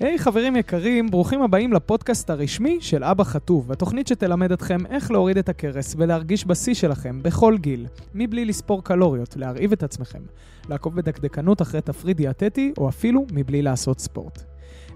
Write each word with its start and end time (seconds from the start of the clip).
היי 0.00 0.14
hey, 0.14 0.18
חברים 0.18 0.56
יקרים, 0.56 1.10
ברוכים 1.10 1.42
הבאים 1.42 1.72
לפודקאסט 1.72 2.30
הרשמי 2.30 2.78
של 2.80 3.04
אבא 3.04 3.24
חטוב, 3.24 3.72
התוכנית 3.72 4.06
שתלמד 4.06 4.52
אתכם 4.52 4.86
איך 4.86 5.10
להוריד 5.10 5.38
את 5.38 5.48
הכרס 5.48 5.94
ולהרגיש 5.98 6.46
בשיא 6.46 6.74
שלכם 6.74 7.22
בכל 7.22 7.56
גיל, 7.58 7.86
מבלי 8.14 8.44
לספור 8.44 8.84
קלוריות, 8.84 9.36
להרעיב 9.36 9.72
את 9.72 9.82
עצמכם, 9.82 10.18
לעקוב 10.68 10.96
בדקדקנות 10.96 11.62
אחרי 11.62 11.80
תפריט 11.80 12.16
דיאטטי, 12.16 12.72
או 12.78 12.88
אפילו 12.88 13.26
מבלי 13.32 13.62
לעשות 13.62 14.00
ספורט. 14.00 14.42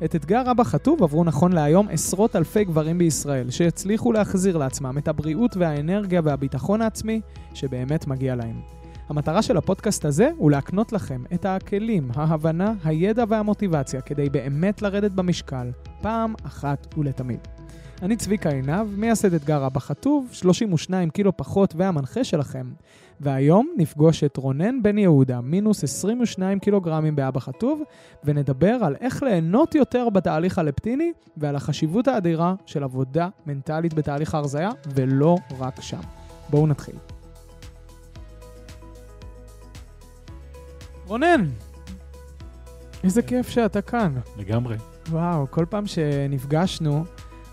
את 0.04 0.16
אתגר 0.16 0.50
אבא 0.50 0.64
חטוב 0.64 1.02
עברו 1.02 1.24
נכון 1.24 1.52
להיום 1.52 1.88
עשרות 1.90 2.36
אלפי 2.36 2.64
גברים 2.64 2.98
בישראל, 2.98 3.50
שהצליחו 3.50 4.12
להחזיר 4.12 4.56
לעצמם 4.56 4.98
את 4.98 5.08
הבריאות 5.08 5.56
והאנרגיה 5.56 6.20
והביטחון 6.24 6.82
העצמי 6.82 7.20
שבאמת 7.54 8.06
מגיע 8.06 8.34
להם. 8.34 8.81
המטרה 9.08 9.42
של 9.42 9.56
הפודקאסט 9.56 10.04
הזה 10.04 10.30
הוא 10.36 10.50
להקנות 10.50 10.92
לכם 10.92 11.22
את 11.34 11.44
הכלים, 11.44 12.10
ההבנה, 12.14 12.74
הידע 12.84 13.24
והמוטיבציה 13.28 14.00
כדי 14.00 14.30
באמת 14.30 14.82
לרדת 14.82 15.10
במשקל, 15.10 15.70
פעם 16.00 16.34
אחת 16.46 16.94
ולתמיד. 16.98 17.40
אני 18.02 18.16
צביקה 18.16 18.50
עינב, 18.50 18.86
מייסד 18.96 19.34
אתגר 19.34 19.66
אבא 19.66 19.80
חטוב, 19.80 20.28
32 20.32 21.10
קילו 21.10 21.36
פחות 21.36 21.74
והמנחה 21.76 22.24
שלכם. 22.24 22.66
והיום 23.20 23.68
נפגוש 23.76 24.24
את 24.24 24.36
רונן 24.36 24.82
בן 24.82 24.98
יהודה, 24.98 25.40
מינוס 25.40 25.84
22 25.84 26.58
קילוגרמים 26.58 27.16
באבא 27.16 27.40
חטוב, 27.40 27.82
ונדבר 28.24 28.78
על 28.82 28.96
איך 29.00 29.22
ליהנות 29.22 29.74
יותר 29.74 30.08
בתהליך 30.08 30.58
הלפטיני 30.58 31.12
ועל 31.36 31.56
החשיבות 31.56 32.08
האדירה 32.08 32.54
של 32.66 32.82
עבודה 32.82 33.28
מנטלית 33.46 33.94
בתהליך 33.94 34.34
ההרזייה, 34.34 34.70
ולא 34.94 35.36
רק 35.58 35.80
שם. 35.80 36.00
בואו 36.50 36.66
נתחיל. 36.66 37.11
רונן, 41.12 41.48
איזה 43.04 43.22
כיף 43.22 43.48
שאתה 43.48 43.82
כאן. 43.82 44.12
לגמרי. 44.38 44.76
וואו, 45.08 45.46
כל 45.50 45.64
פעם 45.68 45.86
שנפגשנו 45.86 47.04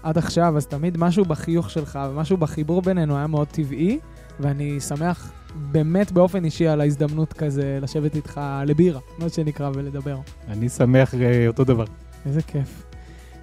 עד 0.04 0.18
עכשיו, 0.18 0.58
אז 0.58 0.68
תמיד 0.68 0.98
משהו 0.98 1.26
בחיוך 1.26 1.70
שלך 1.70 2.00
ומשהו 2.12 2.38
בחיבור 2.38 2.82
בינינו 2.82 3.18
היה 3.18 3.28
מאוד 3.28 3.48
טבעי, 3.48 4.00
ואני 4.40 4.80
שמח 4.80 5.32
באמת 5.56 6.12
באופן 6.12 6.46
אישי 6.46 6.68
על 6.68 6.82
ההזדמנות 6.82 7.34
כזה 7.34 7.80
לשבת 7.82 8.16
איתך 8.16 8.42
לבירה, 8.66 9.00
מה 9.18 9.30
שנקרא, 9.30 9.70
ולדבר. 9.74 10.18
אני 10.48 10.70
שמח 10.70 11.14
אה, 11.16 11.48
אותו 11.48 11.64
דבר. 11.64 11.86
איזה 12.26 12.42
כיף. 12.42 12.84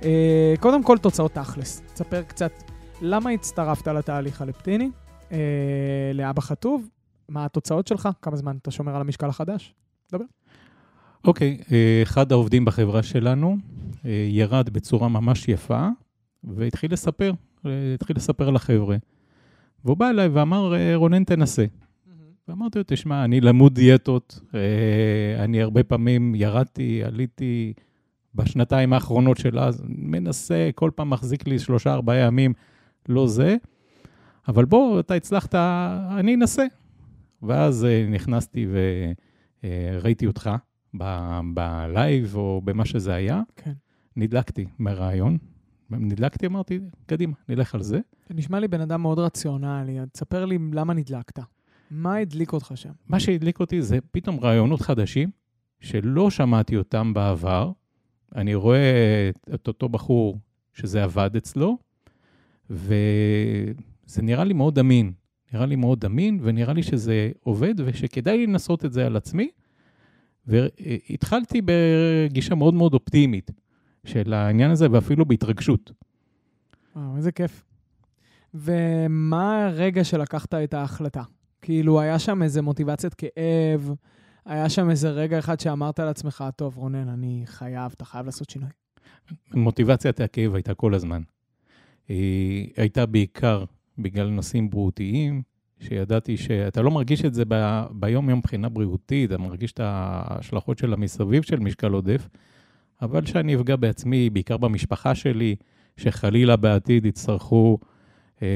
אה, 0.03 0.55
קודם 0.61 0.83
כל, 0.83 0.99
תוצאות 0.99 1.33
תכלס. 1.33 1.83
תספר 1.95 2.23
קצת 2.23 2.53
למה 3.01 3.31
הצטרפת 3.31 3.89
לתהליך 3.89 4.43
הלפטיני, 4.43 4.91
אה, 5.33 5.39
לאבא 6.15 6.41
חטוב, 6.41 6.89
מה 7.29 7.45
התוצאות 7.45 7.87
שלך, 7.87 8.09
כמה 8.23 8.37
זמן 8.37 8.57
אתה 8.63 8.71
שומר 8.71 8.95
על 8.95 9.01
המשקל 9.01 9.29
החדש. 9.29 9.75
דבר. 10.13 10.25
אוקיי, 11.25 11.59
אה, 11.73 12.01
אחד 12.03 12.33
העובדים 12.33 12.65
בחברה 12.65 13.03
שלנו 13.03 13.57
אה, 14.05 14.27
ירד 14.31 14.71
בצורה 14.71 15.09
ממש 15.09 15.49
יפה, 15.49 15.89
והתחיל 16.45 16.93
לספר, 16.93 17.33
אה, 17.67 17.71
התחיל 17.95 18.17
לספר 18.17 18.51
לחבר'ה. 18.51 18.97
והוא 19.85 19.97
בא 19.97 20.11
אליי 20.11 20.29
ואמר, 20.29 20.73
רונן, 20.95 21.25
תנסה. 21.25 21.65
ואמרתי 22.49 22.79
לו, 22.79 22.85
תשמע, 22.87 23.25
אני 23.25 23.41
למוד 23.41 23.75
דיאטות, 23.75 24.41
אני 25.39 25.63
הרבה 25.63 25.83
פעמים 25.83 26.35
ירדתי, 26.35 27.05
עליתי 27.05 27.73
בשנתיים 28.35 28.93
האחרונות 28.93 29.37
של 29.37 29.59
אז, 29.59 29.83
מנסה, 29.89 30.71
כל 30.75 30.91
פעם 30.95 31.11
מחזיק 31.11 31.47
לי 31.47 31.59
שלושה, 31.59 31.93
ארבעה 31.93 32.17
ימים, 32.17 32.53
לא 33.09 33.27
זה, 33.27 33.57
אבל 34.49 34.65
בוא, 34.65 35.01
אתה 35.01 35.15
הצלחת, 35.15 35.55
אני 36.19 36.35
אנסה. 36.35 36.65
ואז 37.43 37.87
נכנסתי 38.11 38.67
ו... 38.71 38.79
אה, 39.65 39.99
ראיתי 40.03 40.27
אותך 40.27 40.51
בלייב 41.55 42.37
או 42.37 42.61
במה 42.65 42.85
שזה 42.85 43.15
היה, 43.15 43.43
כן. 43.57 43.73
נדלקתי 44.17 44.67
מהרעיון. 44.79 45.39
נדלקתי, 45.91 46.47
אמרתי, 46.47 46.81
קדימה, 47.07 47.33
נלך 47.49 47.75
על 47.75 47.83
זה. 47.83 48.01
זה 48.29 48.35
נשמע 48.35 48.61
לי 48.61 48.69
בן 48.69 48.81
אדם 48.81 49.03
מאוד 49.03 49.19
רציונלי, 49.19 49.99
תספר 50.13 50.45
לי 50.45 50.59
למה 50.73 50.95
נדלקת. 50.95 51.39
מה 51.91 52.17
הדליק 52.17 52.53
אותך 52.53 52.73
שם? 52.75 52.91
מה 53.09 53.21
שהדליק 53.21 53.61
אותי 53.61 53.83
זה 53.83 53.99
פתאום 54.11 54.41
רעיונות 54.41 54.81
חדשים, 54.81 55.31
שלא 55.81 56.31
שמעתי 56.31 56.77
אותם 56.77 57.15
בעבר. 57.15 57.73
אני 58.35 58.55
רואה 58.55 59.31
את 59.55 59.69
אותו 59.69 59.89
בחור 59.89 60.39
שזה 60.75 61.05
עבד 61.05 61.37
אצלו, 61.37 61.79
וזה 62.71 64.23
נראה 64.23 64.45
לי 64.45 64.53
מאוד 64.53 64.79
אמין. 64.79 65.13
נראה 65.57 65.67
לי 65.67 65.77
מאוד 65.77 66.05
אמין, 66.05 66.39
ונראה 66.43 66.73
לי 66.73 66.83
שזה 66.83 67.31
עובד, 67.41 67.75
ושכדאי 67.85 68.39
לי 68.39 68.47
לנסות 68.47 68.85
את 68.85 68.93
זה 68.93 69.07
על 69.07 69.17
עצמי. 69.17 69.51
והתחלתי 70.47 71.61
בגישה 71.65 72.55
מאוד 72.55 72.75
מאוד 72.75 72.95
אופטימית 72.95 73.51
של 74.05 74.33
העניין 74.33 74.71
הזה, 74.71 74.87
ואפילו 74.91 75.25
בהתרגשות. 75.25 75.93
וואו, 76.97 77.17
איזה 77.17 77.33
כיף. 77.33 77.65
ומה 78.55 79.67
הרגע 79.67 80.05
שלקחת 80.05 80.55
את 80.55 80.75
ההחלטה? 80.75 81.23
כאילו, 81.63 82.01
היה 82.01 82.19
שם 82.19 82.43
איזה 82.43 82.63
מוטיבציית 82.63 83.15
כאב, 83.15 83.95
היה 84.45 84.69
שם 84.69 84.91
איזה 84.91 85.11
רגע 85.11 85.39
אחד 85.39 85.61
שאמרת 85.61 85.99
לעצמך, 85.99 86.45
טוב, 86.57 86.77
רונן, 86.77 87.09
אני 87.09 87.43
חייב, 87.45 87.93
אתה 87.97 88.05
חייב 88.05 88.27
לעשות 88.27 88.51
שינוי. 88.51 88.71
מוטיבציית 89.55 90.21
הכאב 90.21 90.55
הייתה 90.55 90.75
כל 90.75 90.95
הזמן. 90.95 91.23
היא 92.09 92.71
הייתה 92.77 93.07
בעיקר 93.07 93.65
בגלל 93.99 94.29
נושאים 94.29 94.71
בריאותיים, 94.71 95.43
שידעתי 95.81 96.37
שאתה 96.37 96.83
לא 96.83 96.91
מרגיש 96.91 97.25
את 97.25 97.35
זה 97.35 97.45
ב... 97.49 97.83
ביום-יום 97.91 98.39
מבחינה 98.39 98.69
בריאותית, 98.69 99.33
אתה 99.33 99.39
מרגיש 99.39 99.73
את 99.73 99.81
ההשלכות 99.83 100.79
של 100.79 100.93
המסביב 100.93 101.43
של 101.43 101.61
משקל 101.61 101.93
עודף, 101.93 102.29
אבל 103.03 103.27
שאני 103.27 103.57
אפגע 103.57 103.77
בעצמי, 103.77 104.31
בעיקר 104.31 104.57
במשפחה 104.57 105.15
שלי, 105.15 105.57
שחלילה 105.97 106.57
בעתיד 106.57 107.07
יצטרכו 107.07 107.79
אה, 108.43 108.49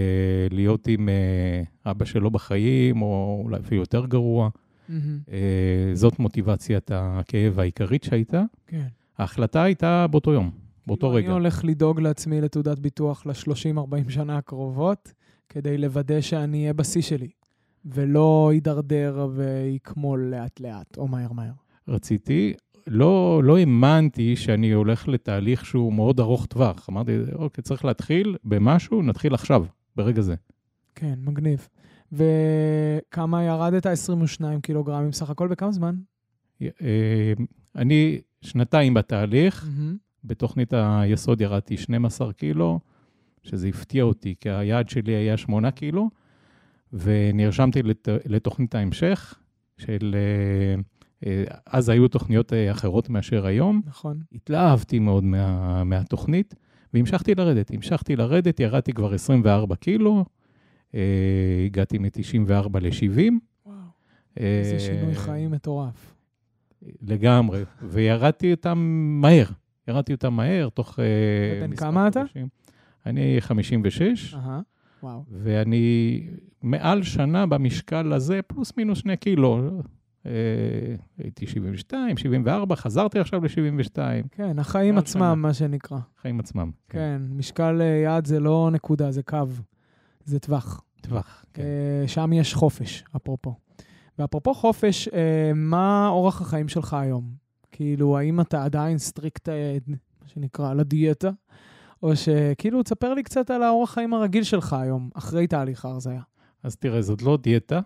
להיות 0.51 0.87
עם 0.87 1.09
אה, 1.09 1.91
אבא 1.91 2.05
שלו 2.05 2.31
בחיים, 2.31 3.03
או 3.03 3.41
אולי 3.45 3.61
אפילו 3.61 3.81
יותר 3.81 4.07
גרוע. 4.07 4.49
Mm-hmm. 4.49 4.93
אה, 5.33 5.91
זאת 5.95 6.19
מוטיבציית 6.19 6.91
הכאב 6.95 7.61
העיקרית 7.61 8.05
שהייתה. 8.05 8.43
כן. 8.67 8.87
ההחלטה 9.19 9.62
הייתה 9.62 10.07
באותו 10.07 10.33
יום, 10.33 10.51
באותו 10.87 11.07
כאילו, 11.07 11.17
רגע. 11.17 11.27
אני 11.27 11.33
הולך 11.33 11.65
לדאוג 11.65 12.01
לעצמי 12.01 12.41
לתעודת 12.41 12.78
ביטוח 12.78 13.27
ל-30-40 13.27 14.11
שנה 14.11 14.39
הקרובות. 14.39 15.12
כדי 15.50 15.78
לוודא 15.78 16.21
שאני 16.21 16.61
אהיה 16.61 16.72
בשיא 16.72 17.03
שלי, 17.03 17.31
ולא 17.84 18.50
יידרדר 18.55 19.28
ויקמול 19.34 20.21
לאט-לאט, 20.21 20.99
או 20.99 21.09
מהר-מהר. 21.09 21.53
רציתי, 21.88 22.55
לא, 22.87 23.41
לא 23.44 23.59
האמנתי 23.59 24.37
שאני 24.37 24.72
הולך 24.72 25.09
לתהליך 25.09 25.66
שהוא 25.66 25.93
מאוד 25.93 26.21
ארוך 26.21 26.47
טווח. 26.47 26.89
אמרתי, 26.91 27.12
אוקיי, 27.34 27.62
צריך 27.62 27.84
להתחיל 27.84 28.37
במשהו, 28.44 29.03
נתחיל 29.03 29.34
עכשיו, 29.34 29.65
ברגע 29.97 30.22
זה. 30.22 30.34
כן, 30.94 31.19
מגניב. 31.25 31.69
וכמה 32.12 33.44
ירדת? 33.44 33.87
22 33.87 34.60
קילוגרמים 34.60 35.12
סך 35.12 35.31
הכל, 35.31 35.49
בכמה 35.49 35.72
זמן? 35.72 35.94
אה, 36.62 37.33
אני 37.77 38.21
שנתיים 38.43 38.94
בתהליך, 38.94 39.65
mm-hmm. 39.65 39.97
בתוכנית 40.25 40.72
היסוד 40.77 41.41
ירדתי 41.41 41.77
12 41.77 42.33
קילו, 42.33 42.81
שזה 43.43 43.69
הפתיע 43.69 44.05
אותי, 44.05 44.34
כי 44.41 44.51
היעד 44.51 44.89
שלי 44.89 45.12
היה 45.12 45.37
8 45.37 45.71
קילו, 45.71 46.11
ונרשמתי 46.93 47.83
לת, 47.83 48.09
לתוכנית 48.25 48.75
ההמשך, 48.75 49.34
של... 49.78 50.15
אה, 50.15 50.81
אה, 51.27 51.45
אז 51.67 51.89
היו 51.89 52.09
תוכניות 52.09 52.53
אה, 52.53 52.71
אחרות 52.71 53.09
מאשר 53.09 53.47
היום. 53.47 53.83
נכון. 53.87 54.21
התלהבתי 54.33 54.99
מאוד 54.99 55.25
מה, 55.25 55.84
מהתוכנית, 55.84 56.55
והמשכתי 56.95 57.34
לרדת. 57.34 57.71
המשכתי 57.71 58.17
לרדת, 58.17 58.61
ירדתי 58.61 58.93
כבר 58.93 59.15
24 59.15 59.77
קילו, 59.77 60.25
הגעתי 61.67 61.99
מ-94 61.99 62.78
ל-70. 62.81 63.33
וואו, 63.67 63.77
איזה 64.37 64.78
שינוי 64.78 65.15
חיים 65.15 65.51
מטורף. 65.51 66.15
לגמרי, 67.03 67.63
וירדתי 67.83 68.51
אותם 68.51 68.78
מהר. 69.21 69.47
ירדתי 69.89 70.13
אותם 70.13 70.34
מהר, 70.34 70.69
תוך... 70.69 70.98
ובן 71.59 71.77
כמה 71.77 72.09
אתה? 72.09 72.22
אני 73.06 73.36
56, 73.41 74.34
אהה, 74.34 74.60
וואו. 75.02 75.24
ואני 75.30 76.26
מעל 76.62 77.02
שנה 77.02 77.47
במשקל 77.47 78.12
הזה, 78.12 78.41
פלוס 78.47 78.72
מינוס 78.76 78.98
שני 78.98 79.16
קילו. 79.16 79.80
אה, 80.26 80.32
הייתי 81.18 81.47
72, 81.47 82.16
74, 82.16 82.76
חזרתי 82.76 83.18
עכשיו 83.18 83.44
ל-72. 83.44 83.98
כן, 84.30 84.58
החיים 84.58 84.98
עצמם, 84.98 85.20
שנה. 85.20 85.34
מה 85.34 85.54
שנקרא. 85.54 85.98
חיים 86.22 86.41
עצמם. 86.41 86.70
כן, 86.88 86.98
כן 86.98 87.22
משקל 87.36 87.80
אה, 87.80 87.86
יעד 87.86 88.26
זה 88.26 88.41
לא 88.41 88.68
נקודה, 88.72 89.10
זה 89.10 89.22
קו, 89.22 89.38
זה 90.24 90.38
טווח. 90.38 90.82
טווח, 91.00 91.44
כן. 91.54 91.62
אה, 91.62 92.08
שם 92.08 92.32
יש 92.32 92.54
חופש, 92.54 93.04
אפרופו. 93.16 93.54
ואפרופו 94.18 94.54
חופש, 94.54 95.08
מה 95.54 96.08
אורח 96.08 96.41
החיים 96.41 96.68
שלך 96.68 96.94
היום? 96.94 97.24
כאילו, 97.72 98.18
האם 98.18 98.41
אתה 98.41 98.64
עדיין 98.64 98.98
strict, 98.98 99.48
מה 100.22 100.28
שנקרא, 100.28 100.74
לדיאטה? 100.74 101.30
או 102.02 102.16
שכאילו, 102.16 102.82
תספר 102.82 103.14
לי 103.14 103.22
קצת 103.22 103.50
על 103.50 103.62
האורח 103.62 103.94
חיים 103.94 104.14
הרגיל 104.14 104.42
שלך 104.42 104.72
היום, 104.72 105.10
אחרי 105.14 105.47
תהליך 105.47 105.84
ההרזיה. 105.84 106.22
אז 106.62 106.76
תראה, 106.76 107.02
זאת 107.02 107.22
לא 107.22 107.36
דיאטה, 107.36 107.80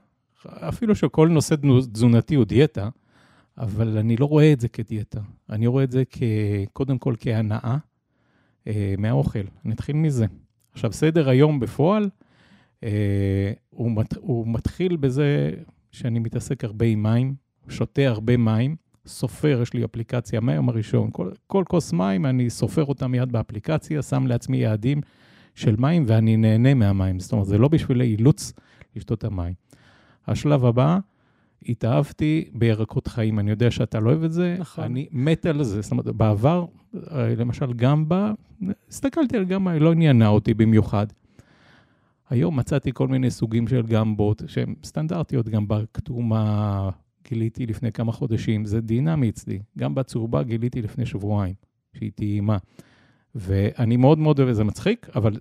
אפילו 0.47 0.95
שכל 0.95 1.29
נושא 1.29 1.55
תזונתי 1.93 2.35
הוא 2.35 2.45
דיאטה, 2.45 2.89
אבל 3.59 3.99
אני 3.99 4.17
לא 4.17 4.27
רואה 4.27 4.53
את 4.53 4.61
זה 4.61 4.69
כדיאטה. 4.69 5.21
אני 5.51 5.67
רואה 5.67 5.85
את 5.85 5.91
זה 5.91 6.03
כ... 6.11 6.23
קודם 6.73 6.99
כל 6.99 7.15
כהנאה 7.19 7.77
אה, 8.67 8.95
מהאוכל. 8.99 9.45
נתחיל 9.65 9.97
מזה. 9.97 10.27
עכשיו, 10.73 10.93
סדר 10.93 11.29
היום 11.29 11.61
בפועל, 11.61 12.11
אה, 12.85 13.53
הוא, 13.71 13.91
מת, 13.91 14.17
הוא 14.17 14.49
מתחיל 14.49 14.97
בזה 14.97 15.51
שאני 15.93 16.19
מתעסק 16.19 16.65
הרבה 16.65 16.87
עם 16.87 17.03
מים, 17.03 17.35
שותה 17.69 18.03
הרבה 18.09 18.37
מים, 18.37 18.77
סופר, 19.07 19.61
יש 19.63 19.75
לי 19.75 19.85
אפליקציה 19.85 20.41
מהיום 20.41 20.69
הראשון. 20.69 21.11
כל, 21.13 21.31
כל 21.47 21.65
כוס 21.69 21.93
מים, 21.93 22.27
אני 22.27 22.51
סופר 22.51 22.85
אותה 22.85 23.07
מיד 23.07 23.33
באפליקציה, 23.33 24.03
שם 24.03 24.27
לעצמי 24.27 24.57
יעדים 24.57 25.01
של 25.55 25.77
מים, 25.79 26.05
ואני 26.07 26.37
נהנה 26.37 26.75
מהמים. 26.75 27.21
זאת 27.21 27.33
אומרת, 27.33 27.47
זה 27.47 27.59
לא 27.59 27.69
בשביל 27.69 28.03
אילוץ 28.03 28.53
לשתות 28.97 29.19
את 29.19 29.25
המים. 29.25 29.55
השלב 30.27 30.65
הבא, 30.65 30.99
התאהבתי 31.69 32.45
בירקות 32.53 33.09
חיים. 33.09 33.39
אני 33.39 33.51
יודע 33.51 33.71
שאתה 33.71 34.01
לא 34.01 34.11
אוהב 34.11 34.25
את 34.25 34.33
זה, 34.33 34.57
נכון. 34.59 34.85
אני 34.85 35.09
מת 35.13 35.47
על 35.47 35.63
זה. 35.63 35.81
זאת 35.81 35.93
אומרת, 35.93 36.07
בעבר, 36.07 36.65
אה, 37.11 37.35
למשל 37.37 37.73
גמבה, 37.73 38.33
הסתכלתי 38.89 39.37
על 39.37 39.45
גמבה, 39.45 39.71
היא 39.71 39.81
לא 39.81 39.93
עניינה 39.93 40.29
אותי 40.29 40.55
במיוחד. 40.55 41.07
היום 42.31 42.59
מצאתי 42.59 42.91
כל 42.95 43.09
מיני 43.09 43.31
סוגים 43.31 43.69
של 43.69 43.83
גמבות 43.83 44.43
שהן 44.47 44.75
סטנדרטיות, 44.85 45.49
גם 45.49 45.69
בכתומה 45.69 46.91
גיליתי 47.29 47.67
לפני 47.67 47.93
כמה 47.93 48.13
חודשים, 48.13 48.65
זה 48.65 48.81
דינמי 48.81 49.29
אצלי. 49.29 49.59
גם 49.79 49.95
בצהובה 49.95 50.43
גיליתי 50.43 50.83
לפני 50.83 51.07
שבועיים, 51.07 51.55
שהיא 51.95 52.11
טעימה. 52.15 52.59
ואני 53.35 53.97
מאוד 53.97 54.19
מאוד 54.19 54.41
אוהב, 54.41 54.53
זה 54.53 54.65
מצחיק, 54.65 55.09
אבל 55.15 55.41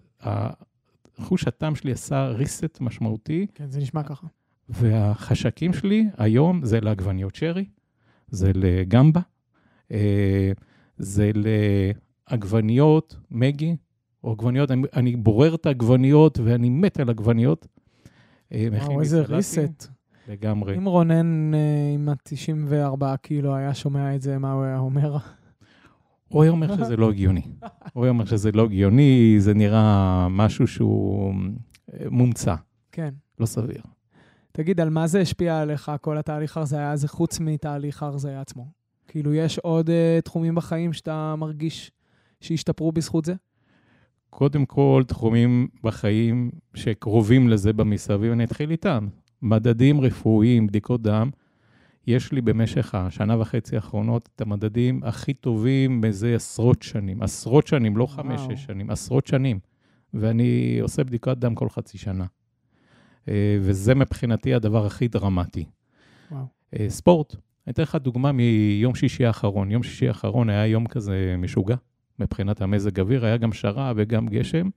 חוש 1.17 1.47
הטעם 1.47 1.75
שלי 1.75 1.91
עשה 1.91 2.33
reset 2.39 2.77
משמעותי. 2.81 3.47
כן, 3.55 3.69
זה 3.69 3.79
נשמע 3.79 4.03
ככה. 4.03 4.27
והחשקים 4.69 5.73
שלי 5.73 6.05
היום 6.17 6.65
זה 6.65 6.79
לעגבניות 6.81 7.35
שרי, 7.35 7.65
זה 8.27 8.51
לגמבה, 8.55 9.21
אה, 9.91 10.51
זה 10.97 11.31
לעגבניות 11.35 13.15
מגי, 13.31 13.75
או 14.23 14.31
עגבניות, 14.31 14.71
אני, 14.71 14.81
אני 14.95 15.15
בורר 15.15 15.55
את 15.55 15.65
העגבניות 15.65 16.39
ואני 16.43 16.69
מת 16.69 16.99
על 16.99 17.09
עגבניות. 17.09 17.67
אה, 18.51 18.67
וואו, 18.71 19.01
איזה 19.01 19.21
ריסט. 19.21 19.87
לגמרי. 20.27 20.77
אם 20.77 20.85
רונן 20.85 21.53
אה, 21.53 21.59
עם 21.93 22.09
ה-94 22.09 23.17
קילו 23.17 23.55
היה 23.55 23.73
שומע 23.73 24.15
את 24.15 24.21
זה, 24.21 24.37
מה 24.37 24.51
הוא 24.51 24.63
היה 24.63 24.77
אומר? 24.77 25.17
הוא 26.27 26.43
היה 26.43 26.51
אומר 26.51 26.77
שזה 26.77 26.97
לא 26.97 27.09
הגיוני. 27.09 27.41
הוא 27.93 28.03
היה 28.03 28.09
אומר 28.09 28.25
שזה 28.25 28.51
לא 28.51 28.63
הגיוני, 28.63 29.35
זה 29.39 29.53
נראה 29.53 30.27
משהו 30.29 30.67
שהוא 30.67 31.33
מומצא. 32.09 32.55
כן. 32.91 33.13
לא 33.39 33.45
סביר. 33.45 33.81
תגיד, 34.51 34.79
על 34.79 34.89
מה 34.89 35.07
זה 35.07 35.19
השפיע 35.19 35.61
עליך, 35.61 35.91
כל 36.01 36.17
התהליך 36.17 36.57
הרזייה 36.57 36.91
הזה, 36.91 37.07
חוץ 37.07 37.39
מתהליך 37.39 38.03
הרזייה 38.03 38.41
עצמו? 38.41 38.67
כאילו, 39.07 39.33
יש 39.33 39.59
עוד 39.59 39.89
uh, 39.89 40.21
תחומים 40.21 40.55
בחיים 40.55 40.93
שאתה 40.93 41.35
מרגיש 41.37 41.91
שהשתפרו 42.41 42.91
בזכות 42.91 43.25
זה? 43.25 43.33
קודם 44.29 44.65
כל, 44.65 45.03
תחומים 45.07 45.67
בחיים 45.83 46.51
שקרובים 46.73 47.49
לזה 47.49 47.73
במסביב, 47.73 48.31
אני 48.31 48.43
אתחיל 48.43 48.71
איתם. 48.71 49.07
מדדים 49.43 50.01
רפואיים, 50.01 50.67
בדיקות 50.67 51.01
דם. 51.01 51.29
יש 52.07 52.31
לי 52.31 52.41
במשך 52.41 52.95
השנה 52.95 53.39
וחצי 53.39 53.75
האחרונות 53.75 54.29
את 54.35 54.41
המדדים 54.41 55.01
הכי 55.03 55.33
טובים 55.33 56.01
מזה 56.01 56.35
עשרות 56.35 56.81
שנים. 56.81 57.21
עשרות 57.21 57.67
שנים, 57.67 57.97
לא 57.97 58.05
חמש-שש 58.05 58.65
שנים, 58.65 58.89
עשרות 58.89 59.27
שנים. 59.27 59.59
ואני 60.13 60.79
עושה 60.81 61.03
בדיקת 61.03 61.37
דם 61.37 61.55
כל 61.55 61.69
חצי 61.69 61.97
שנה. 61.97 62.25
אה, 63.27 63.57
וזה 63.61 63.95
מבחינתי 63.95 64.53
הדבר 64.53 64.85
הכי 64.85 65.07
דרמטי. 65.07 65.65
וואו. 66.31 66.45
אה, 66.79 66.85
ספורט, 66.89 67.35
אני 67.67 67.73
אתן 67.73 67.83
לך 67.83 67.95
דוגמה 67.95 68.31
מיום 68.31 68.95
שישי 68.95 69.25
האחרון. 69.25 69.71
יום 69.71 69.83
שישי 69.83 70.07
האחרון 70.07 70.49
היה 70.49 70.67
יום 70.67 70.87
כזה 70.87 71.35
משוגע, 71.37 71.75
מבחינת 72.19 72.61
המזג 72.61 72.99
אוויר, 72.99 73.25
היה 73.25 73.37
גם 73.37 73.53
שרה 73.53 73.93
וגם 73.95 74.27
גשם. 74.27 74.69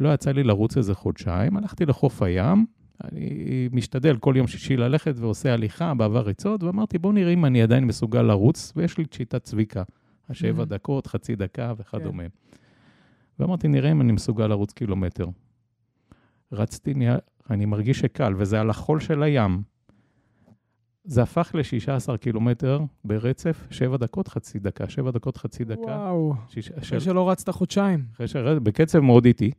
לא 0.00 0.14
יצא 0.14 0.32
לי 0.32 0.42
לרוץ 0.42 0.76
איזה 0.76 0.94
חודשיים, 0.94 1.56
הלכתי 1.56 1.86
לחוף 1.86 2.22
הים, 2.22 2.66
אני 3.04 3.68
משתדל 3.72 4.16
כל 4.16 4.34
יום 4.36 4.46
שישי 4.46 4.76
ללכת 4.76 5.14
ועושה 5.16 5.52
הליכה 5.52 5.94
בעבר 5.94 6.20
ריצות, 6.20 6.62
ואמרתי, 6.62 6.98
בוא 6.98 7.12
נראה 7.12 7.32
אם 7.32 7.44
אני 7.44 7.62
עדיין 7.62 7.84
מסוגל 7.84 8.22
לרוץ, 8.22 8.72
ויש 8.76 8.98
לי 8.98 9.04
את 9.04 9.12
שיטת 9.12 9.42
צביקה, 9.42 9.82
השבע 10.28 10.62
mm-hmm. 10.62 10.66
דקות, 10.66 11.06
חצי 11.06 11.36
דקה 11.36 11.72
וכדומה. 11.76 12.22
כן. 12.22 12.58
ואמרתי, 13.38 13.68
נראה 13.68 13.90
אם 13.90 14.00
אני 14.00 14.12
מסוגל 14.12 14.46
לרוץ 14.46 14.72
קילומטר. 14.72 15.26
רצתי, 16.52 16.94
אני 17.50 17.64
מרגיש 17.64 17.98
שקל, 17.98 18.34
וזה 18.36 18.60
על 18.60 18.70
החול 18.70 19.00
של 19.00 19.22
הים. 19.22 19.62
זה 21.04 21.22
הפך 21.22 21.54
ל-16 21.54 22.16
קילומטר 22.16 22.80
ברצף, 23.04 23.66
7 23.70 23.96
דקות, 23.96 24.28
חצי 24.28 24.58
דקה, 24.58 24.88
7 24.88 25.10
דקות, 25.10 25.36
חצי 25.36 25.64
דקה. 25.64 25.80
וואו, 25.80 26.34
שיש, 26.48 26.70
אחרי 26.70 26.84
של... 26.84 27.00
שלא 27.00 27.30
רצת 27.30 27.50
חודשיים. 27.50 28.04
אחרי 28.14 28.28
שרד, 28.28 28.64
בקצב 28.64 29.00
מאוד 29.00 29.24
איטי, 29.24 29.50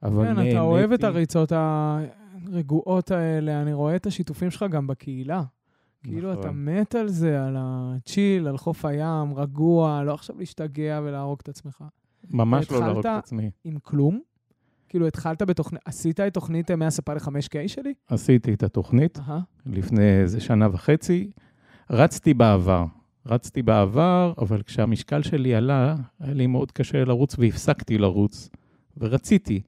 כן, 0.00 0.10
נהניתי. 0.10 0.50
אתה 0.50 0.60
אוהב 0.60 0.92
את 0.92 1.04
הריצות 1.04 1.52
הרגועות 2.52 3.10
האלה, 3.10 3.62
אני 3.62 3.72
רואה 3.72 3.96
את 3.96 4.06
השיתופים 4.06 4.50
שלך 4.50 4.64
גם 4.70 4.86
בקהילה. 4.86 5.42
כאילו, 6.02 6.32
אתה 6.32 6.40
נכון. 6.40 6.64
מת 6.64 6.94
על 6.94 7.08
זה, 7.08 7.46
על 7.46 7.56
הצ'יל, 7.58 8.48
על 8.48 8.56
חוף 8.56 8.84
הים, 8.84 9.34
רגוע, 9.34 10.02
לא 10.04 10.14
עכשיו 10.14 10.38
להשתגע 10.38 11.00
ולהרוג 11.04 11.38
את 11.42 11.48
עצמך. 11.48 11.84
ממש 12.30 12.70
לא 12.70 12.80
להרוג 12.80 12.98
את 12.98 13.06
עצמי. 13.06 13.46
התחלת 13.46 13.60
עם 13.64 13.78
כלום, 13.82 14.20
כאילו, 14.88 15.06
התחלת 15.06 15.42
בתוכנית, 15.42 15.82
עשית 15.84 16.20
את 16.20 16.34
תוכנית 16.34 16.70
מהספה 16.70 17.14
ל-5K 17.14 17.68
שלי? 17.68 17.94
עשיתי 18.08 18.54
את 18.54 18.62
התוכנית 18.62 19.18
uh-huh. 19.18 19.30
לפני 19.66 20.20
איזה 20.20 20.40
שנה 20.40 20.68
וחצי. 20.72 21.30
רצתי 21.90 22.34
בעבר, 22.34 22.84
רצתי 23.26 23.62
בעבר, 23.62 24.32
אבל 24.38 24.62
כשהמשקל 24.62 25.22
שלי 25.22 25.54
עלה, 25.54 25.96
היה 26.20 26.34
לי 26.34 26.46
מאוד 26.46 26.72
קשה 26.72 27.04
לרוץ 27.04 27.38
והפסקתי 27.38 27.98
לרוץ, 27.98 28.50
ורציתי. 28.96 29.62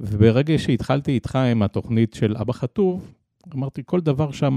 וברגע 0.00 0.58
שהתחלתי 0.58 1.12
איתך 1.12 1.36
עם 1.36 1.62
התוכנית 1.62 2.14
של 2.14 2.36
אבא 2.36 2.52
חטוב, 2.52 3.12
אמרתי, 3.54 3.82
כל 3.84 4.00
דבר 4.00 4.30
שם 4.30 4.56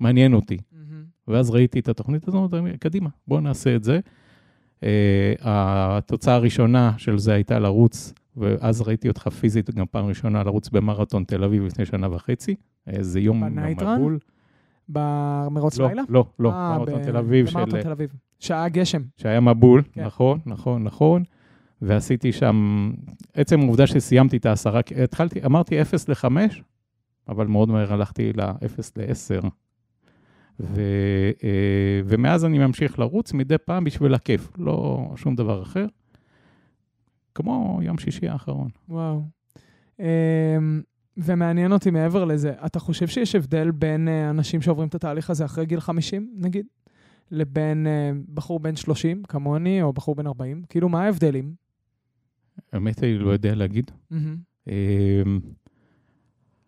מעניין 0.00 0.34
אותי. 0.34 0.56
Mm-hmm. 0.56 1.28
ואז 1.28 1.50
ראיתי 1.50 1.80
את 1.80 1.88
התוכנית 1.88 2.28
הזאת, 2.28 2.54
קדימה, 2.80 3.08
בואו 3.28 3.40
נעשה 3.40 3.76
את 3.76 3.84
זה. 3.84 4.00
Uh, 4.80 4.84
התוצאה 5.40 6.34
הראשונה 6.34 6.92
של 6.98 7.18
זה 7.18 7.32
הייתה 7.32 7.58
לרוץ 7.58 8.12
ואז 8.36 8.82
ראיתי 8.82 9.08
אותך 9.08 9.28
פיזית 9.28 9.70
גם 9.70 9.86
פעם 9.90 10.06
ראשונה 10.06 10.42
לרוץ 10.42 10.68
במרתון 10.68 11.24
תל 11.24 11.44
אביב 11.44 11.64
לפני 11.64 11.86
שנה 11.86 12.14
וחצי. 12.14 12.54
איזה 12.86 13.20
יום 13.20 13.44
מבול. 13.44 14.18
במרוץ 14.88 15.78
לא, 15.78 15.88
לילה? 15.88 16.02
לא, 16.08 16.26
לא, 16.38 16.52
אה, 16.52 16.78
מרתון 16.78 17.02
תל 17.02 17.16
אביב. 17.16 17.50
במרתון 17.50 17.82
תל 17.82 17.90
אביב. 17.90 18.10
שהיה 18.38 18.68
גשם. 18.68 19.02
שהיה 19.16 19.40
מבול, 19.40 19.82
כן. 19.92 20.04
נכון, 20.04 20.38
נכון, 20.46 20.84
נכון. 20.84 21.22
ועשיתי 21.82 22.32
שם, 22.32 22.90
עצם 23.34 23.60
העובדה 23.60 23.86
שסיימתי 23.86 24.36
את 24.36 24.46
העשרה, 24.46 24.80
התחלתי, 25.04 25.44
אמרתי 25.44 25.82
0 25.82 26.08
ל-5, 26.08 26.26
אבל 27.28 27.46
מאוד 27.46 27.68
מהר 27.68 27.92
הלכתי 27.92 28.32
ל-0 28.32 28.80
ל-10. 28.96 29.46
ו, 30.60 30.80
אה, 31.44 32.00
ומאז 32.04 32.44
אני 32.44 32.58
ממשיך 32.58 32.98
לרוץ 32.98 33.32
מדי 33.32 33.58
פעם 33.58 33.84
בשביל 33.84 34.14
הכיף, 34.14 34.52
לא 34.58 35.08
שום 35.16 35.34
דבר 35.34 35.62
אחר. 35.62 35.86
כמו 37.34 37.80
יום 37.82 37.98
שישי 37.98 38.28
האחרון. 38.28 38.68
וואו. 38.88 39.22
Um, 39.98 40.02
ומעניין 41.16 41.72
אותי 41.72 41.90
מעבר 41.90 42.24
לזה, 42.24 42.52
אתה 42.66 42.80
חושב 42.80 43.06
שיש 43.06 43.34
הבדל 43.34 43.70
בין 43.70 44.08
uh, 44.08 44.30
אנשים 44.30 44.62
שעוברים 44.62 44.88
את 44.88 44.94
התהליך 44.94 45.30
הזה 45.30 45.44
אחרי 45.44 45.66
גיל 45.66 45.80
50, 45.80 46.30
נגיד, 46.36 46.66
לבין 47.30 47.86
uh, 47.86 48.32
בחור 48.34 48.60
בן 48.60 48.76
30, 48.76 49.22
כמוני, 49.22 49.82
או 49.82 49.92
בחור 49.92 50.14
בן 50.14 50.26
40? 50.26 50.62
כאילו, 50.68 50.88
מה 50.88 51.04
ההבדלים? 51.04 51.62
האמת, 52.72 53.02
אני 53.02 53.18
לא 53.18 53.30
יודע 53.30 53.54
להגיד. 53.54 53.90
Um... 54.68 54.72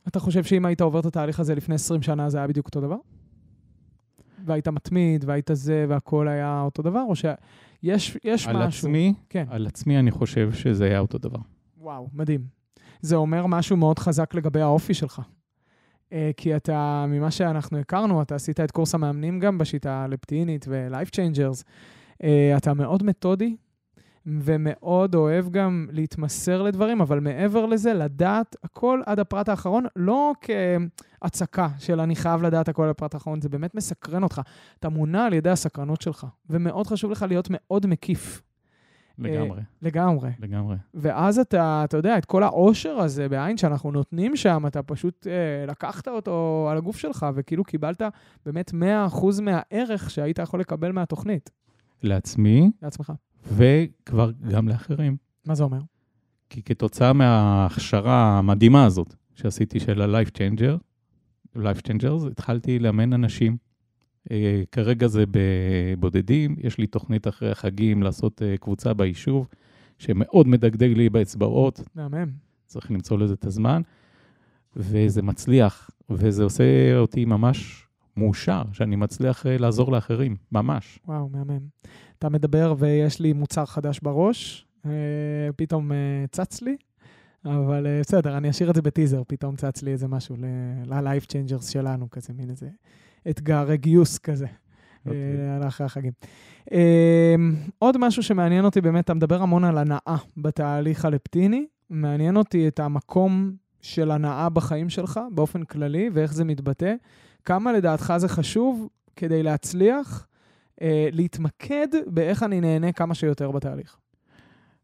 אתה 0.09 0.21
חושב 0.21 0.45
שאם 0.45 0.65
היית 0.65 0.81
עובר 0.81 1.01
את 1.01 1.07
התהליך 1.07 1.41
הזה 1.41 1.55
לפני 1.55 1.75
20 1.75 2.03
שנה, 2.03 2.31
זה 2.31 2.39
היה 2.39 2.47
בדיוק 2.47 2.67
אותו 2.67 2.81
דבר? 2.81 2.97
והיית 4.45 4.69
מתמיד, 4.69 5.25
והיית 5.25 5.51
זה, 5.53 5.87
והכל 5.89 6.29
היה 6.29 6.61
אותו 6.61 6.83
דבר, 6.83 7.03
או 7.09 7.17
ש... 7.17 7.25
יש, 7.83 8.19
יש 8.25 8.47
על 8.47 8.57
משהו. 8.57 8.63
על 8.63 8.69
עצמי? 8.69 9.15
כן. 9.29 9.45
על 9.49 9.67
עצמי 9.67 9.99
אני 9.99 10.11
חושב 10.11 10.53
שזה 10.53 10.85
היה 10.85 10.99
אותו 10.99 11.19
דבר. 11.19 11.39
וואו, 11.79 12.09
מדהים. 12.13 12.45
זה 13.01 13.17
אומר 13.17 13.47
משהו 13.47 13.77
מאוד 13.77 13.99
חזק 13.99 14.35
לגבי 14.35 14.61
האופי 14.61 14.95
שלך. 14.95 15.23
Uh, 16.11 16.15
כי 16.37 16.57
אתה, 16.57 17.05
ממה 17.09 17.31
שאנחנו 17.31 17.79
הכרנו, 17.79 18.23
אתה 18.23 18.35
עשית 18.35 18.61
את 18.61 18.71
קורס 18.71 18.95
המאמנים 18.95 19.41
גם 19.41 19.59
בשיטה 19.59 20.05
הלפטינית 20.05 20.67
ו-life 20.69 21.11
changers. 21.11 21.63
Uh, 22.13 22.27
אתה 22.57 22.75
מאוד 22.75 23.03
מתודי, 23.03 23.57
ומאוד 24.27 25.15
אוהב 25.15 25.49
גם 25.49 25.87
להתמסר 25.93 26.63
לדברים, 26.63 27.01
אבל 27.01 27.21
מעבר 27.21 27.67
לזה, 27.67 27.95
לדעת 27.95 28.57
הכל 28.65 29.01
עד 29.07 29.19
הפרט 29.19 29.49
האחרון, 29.49 29.85
לא 29.97 30.33
כהצקה 31.21 31.69
של 31.79 32.01
אני 32.01 32.17
חייב 32.17 32.43
לדעת 32.43 32.69
הכל 32.69 32.83
עד 32.85 32.91
הפרט 32.91 33.15
האחרון, 33.15 33.41
זה 33.41 33.49
באמת 33.49 33.75
מסקרן 33.75 34.23
אותך. 34.23 34.41
אתה 34.79 34.89
מונע 34.89 35.25
על 35.25 35.33
ידי 35.33 35.51
הסקרנות 35.51 36.01
שלך, 36.01 36.27
ומאוד 36.51 36.87
חשוב 36.87 37.11
לך 37.11 37.25
להיות 37.29 37.49
מאוד 37.51 37.87
מקיף. 37.87 38.43
לגמרי, 39.19 39.63
לגמרי. 39.83 40.31
לגמרי. 40.39 40.77
ואז 40.95 41.39
אתה, 41.39 41.83
אתה 41.85 41.97
יודע, 41.97 42.19
את 42.19 42.25
כל 42.25 42.43
העושר 42.43 42.99
הזה 42.99 43.29
בעין 43.29 43.57
שאנחנו 43.57 43.91
נותנים 43.91 44.37
שם, 44.37 44.67
אתה 44.67 44.83
פשוט 44.83 45.27
אה, 45.27 45.67
לקחת 45.67 46.09
אותו 46.09 46.69
על 46.71 46.77
הגוף 46.77 46.97
שלך, 46.97 47.27
וכאילו 47.35 47.65
קיבלת 47.65 48.03
באמת 48.47 48.71
100% 48.71 49.41
מהערך 49.43 50.11
שהיית 50.11 50.39
יכול 50.39 50.61
לקבל 50.61 50.93
מהתוכנית, 50.93 51.51
לעצמי, 52.03 52.71
לעצמך. 52.83 53.13
וכבר 53.55 54.31
גם 54.51 54.69
לאחרים. 54.69 55.17
מה 55.47 55.55
זה 55.55 55.65
אומר? 55.65 55.81
כי 56.51 56.63
כתוצאה 56.63 57.13
מההכשרה 57.13 58.39
המדהימה 58.39 58.85
הזאת 58.85 59.15
שעשיתי 59.35 59.81
של 59.81 60.03
ה-Life 60.03 60.29
Changer, 60.29 60.79
Life 61.57 61.89
Changers, 61.89 62.27
התחלתי 62.31 62.79
לאמן 62.79 63.13
אנשים. 63.13 63.57
אה, 64.31 64.63
כרגע 64.73 65.07
זה 65.07 65.25
בבודדים, 65.31 66.57
יש 66.59 66.79
לי 66.79 66.87
תוכנית 66.87 67.29
אחרי 67.29 67.51
החגים 67.51 68.03
לעשות 68.03 68.43
אה, 68.43 68.57
קבוצה 68.57 68.95
ביישוב, 68.95 69.49
שמאוד 69.99 70.49
מדגדג 70.49 70.93
לי 70.97 71.11
באצבעות, 71.11 71.81
מהמם. 71.95 72.31
צריך 72.67 72.91
למצוא 72.91 73.19
לזה 73.19 73.35
את 73.35 73.45
הזמן, 73.45 73.83
וזה 74.77 75.23
מצליח, 75.23 75.91
וזה 76.11 76.45
עושה 76.45 76.97
אותי 76.97 77.25
ממש 77.25 77.87
מאושר, 78.17 78.63
שאני 78.73 78.97
מצליח 78.97 79.47
אה, 79.47 79.59
לעזור 79.59 79.93
לאחרים, 79.93 80.37
ממש. 80.53 80.99
וואו, 81.07 81.29
מהמם. 81.29 81.61
אתה 82.25 82.33
מדבר 82.33 82.75
ויש 82.79 83.21
לי 83.21 83.33
מוצר 83.33 83.65
חדש 83.65 84.01
בראש, 84.01 84.67
אה, 84.87 84.91
פתאום 85.57 85.93
אה, 85.93 85.97
צץ 86.31 86.63
לי, 86.63 86.77
אבל 87.45 87.87
אה, 87.87 88.01
בסדר, 88.01 88.37
אני 88.37 88.51
אשאיר 88.51 88.71
את 88.71 88.75
זה 88.75 88.83
בטיזר, 88.83 89.23
פתאום 89.27 89.57
צץ 89.57 89.83
לי 89.83 89.93
איזה 89.93 90.09
משהו 90.09 90.37
ל-Life 90.37 91.25
Changers 91.25 91.71
שלנו, 91.71 92.11
כזה 92.11 92.33
מין 92.33 92.51
איזה 92.51 92.69
אתגר 93.31 93.75
גיוס 93.75 94.19
כזה. 94.19 94.47
אוקיי. 95.07 95.69
אחרי 95.69 95.87
החגים. 95.87 96.13
עוד 97.79 97.99
משהו 97.99 98.23
שמעניין 98.23 98.65
אותי, 98.65 98.81
באמת, 98.81 99.05
אתה 99.05 99.15
מדבר 99.15 99.43
המון 99.43 99.65
על 99.65 99.79
הנאה 99.79 100.17
בתהליך 100.37 101.05
הלפטיני. 101.05 101.67
מעניין 101.91 102.37
אותי 102.37 102.69
את 102.69 102.81
המקום 102.81 103.53
של 103.81 104.11
הנאה 104.11 104.49
בחיים 104.49 104.89
שלך, 104.89 105.21
באופן 105.31 105.65
כללי, 105.65 106.11
ואיך 106.13 106.35
זה 106.35 106.45
מתבטא. 106.45 106.95
כמה 107.45 107.73
לדעתך 107.73 108.15
זה 108.17 108.29
חשוב 108.29 108.89
כדי 109.17 109.43
להצליח 109.43 110.27
אה, 110.83 111.09
להתמקד 111.13 111.89
באיך 112.07 112.43
אני 112.43 112.61
נהנה 112.61 112.93
כמה 112.93 113.15
שיותר 113.15 113.51
בתהליך. 113.51 113.97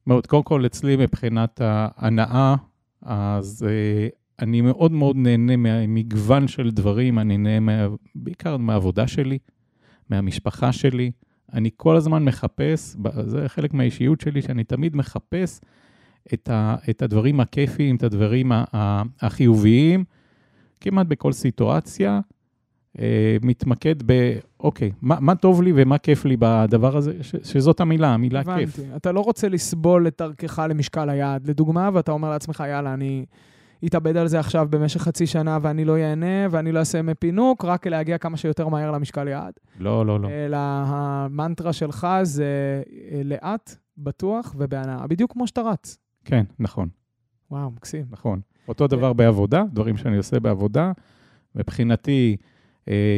מאוד, 0.07 0.27
קודם 0.27 0.43
כל, 0.43 0.67
אצלי 0.67 0.97
מבחינת 0.97 1.61
ההנאה, 1.65 2.55
אז 3.03 3.67
אה, 3.69 4.09
אני 4.39 4.61
מאוד 4.61 4.93
מאוד 4.93 5.17
נהנה 5.17 5.57
ממגוון 5.57 6.49
של 6.49 6.71
דברים, 6.71 7.19
אני 7.19 7.37
נהנה 7.37 7.61
מה, 7.61 7.95
בעיקר 8.15 8.57
מהעבודה 8.57 9.07
שלי, 9.07 9.39
מהמשפחה 10.11 10.73
שלי. 10.73 11.11
אני 11.53 11.71
כל 11.77 11.97
הזמן 11.97 12.25
מחפש, 12.25 12.97
זה 13.25 13.49
חלק 13.49 13.75
מהאישיות 13.75 14.21
שלי, 14.21 14.43
שאני 14.43 14.65
תמיד 14.65 14.97
מחפש 14.97 15.61
את, 16.35 16.49
ה, 16.49 16.77
את 16.91 17.03
הדברים 17.03 17.41
הכיפיים, 17.41 17.97
את 17.97 18.03
הדברים 18.03 18.53
החיוביים, 19.21 20.05
כמעט 20.81 21.07
בכל 21.07 21.33
סיטואציה. 21.33 22.21
אה, 23.01 23.37
מתמקד 23.43 23.95
ב, 24.07 24.39
אוקיי, 24.61 24.91
מה, 25.03 25.17
מה 25.21 25.35
טוב 25.35 25.63
לי 25.63 25.73
ומה 25.77 25.99
כיף 25.99 26.25
לי 26.25 26.37
בדבר 26.39 26.97
הזה, 26.97 27.13
ש, 27.23 27.35
שזאת 27.43 27.81
המילה, 27.81 28.09
המילה 28.09 28.45
כיף. 28.45 28.79
הבנתי. 28.79 28.97
אתה 28.97 29.13
לא 29.13 29.21
רוצה 29.21 29.49
לסבול 29.49 30.07
את 30.07 30.23
דרכך 30.23 30.63
למשקל 30.69 31.11
היעד, 31.11 31.47
לדוגמה, 31.49 31.91
ואתה 31.93 32.13
אומר 32.13 32.31
לעצמך, 32.31 32.65
יאללה, 32.69 32.95
אני 32.95 33.25
אתאבד 33.87 34.17
על 34.17 34.29
זה 34.29 34.41
עכשיו 34.41 34.67
במשך 34.71 35.01
חצי 35.01 35.27
שנה 35.27 35.59
ואני 35.63 35.85
לא 35.85 35.99
ייהנה 35.99 36.47
ואני 36.51 36.73
לא 36.73 36.79
אעשה 36.79 36.99
ימי 36.99 37.15
פינוק, 37.15 37.65
רק 37.65 37.87
להגיע 37.87 38.19
כמה 38.19 38.37
שיותר 38.37 38.69
מהר 38.69 38.91
למשקל 38.91 39.29
יעד. 39.29 39.53
לא, 39.79 40.07
לא, 40.07 40.21
לא. 40.21 40.29
אלא 40.31 40.57
המנטרה 40.61 41.73
שלך 41.73 42.07
זה 42.23 42.83
אה, 43.13 43.21
לאט, 43.25 43.77
בטוח 43.99 44.55
ובהנאה, 44.59 45.07
בדיוק 45.07 45.33
כמו 45.33 45.47
שאתה 45.47 45.63
רץ. 45.63 45.99
כן, 46.25 46.45
נכון. 46.59 46.89
וואו, 47.51 47.71
מקסים. 47.71 48.05
נכון. 48.11 48.41
אותו 48.69 48.87
דבר 48.87 49.13
בעבודה, 49.13 49.65
דברים 49.73 49.97
שאני 49.97 50.17
עושה 50.17 50.41
בעבודה. 50.41 50.93
מבחינתי, 51.55 52.37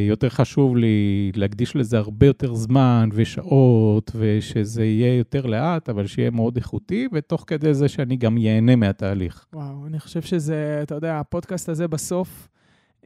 יותר 0.08 0.28
חשוב 0.28 0.76
לי 0.76 1.32
להקדיש 1.34 1.76
לזה 1.76 1.98
הרבה 1.98 2.26
יותר 2.26 2.54
זמן 2.54 3.08
ושעות, 3.12 4.10
ושזה 4.14 4.84
יהיה 4.84 5.18
יותר 5.18 5.46
לאט, 5.46 5.88
אבל 5.88 6.06
שיהיה 6.06 6.30
מאוד 6.30 6.56
איכותי, 6.56 7.08
ותוך 7.12 7.44
כדי 7.46 7.74
זה 7.74 7.88
שאני 7.88 8.16
גם 8.16 8.38
ייהנה 8.38 8.76
מהתהליך. 8.76 9.46
וואו, 9.52 9.86
אני 9.86 10.00
חושב 10.00 10.22
שזה, 10.22 10.80
אתה 10.82 10.94
יודע, 10.94 11.20
הפודקאסט 11.20 11.68
הזה 11.68 11.88
בסוף 11.88 12.48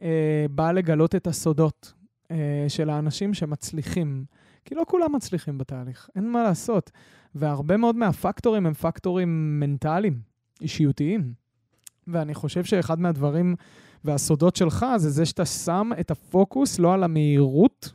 אה, 0.01 0.45
בא 0.51 0.71
לגלות 0.71 1.15
את 1.15 1.27
הסודות 1.27 1.93
אה, 2.31 2.65
של 2.67 2.89
האנשים 2.89 3.33
שמצליחים. 3.33 4.25
כי 4.65 4.75
לא 4.75 4.83
כולם 4.87 5.15
מצליחים 5.15 5.57
בתהליך, 5.57 6.09
אין 6.15 6.31
מה 6.31 6.43
לעשות. 6.43 6.91
והרבה 7.35 7.77
מאוד 7.77 7.95
מהפקטורים 7.95 8.65
הם 8.65 8.73
פקטורים 8.73 9.59
מנטליים, 9.59 10.19
אישיותיים. 10.61 11.33
ואני 12.07 12.33
חושב 12.33 12.63
שאחד 12.63 12.99
מהדברים 12.99 13.55
והסודות 14.05 14.55
שלך 14.55 14.85
זה 14.97 15.09
זה 15.09 15.25
שאתה 15.25 15.45
שם 15.45 15.89
את 15.99 16.11
הפוקוס 16.11 16.79
לא 16.79 16.93
על 16.93 17.03
המהירות, 17.03 17.93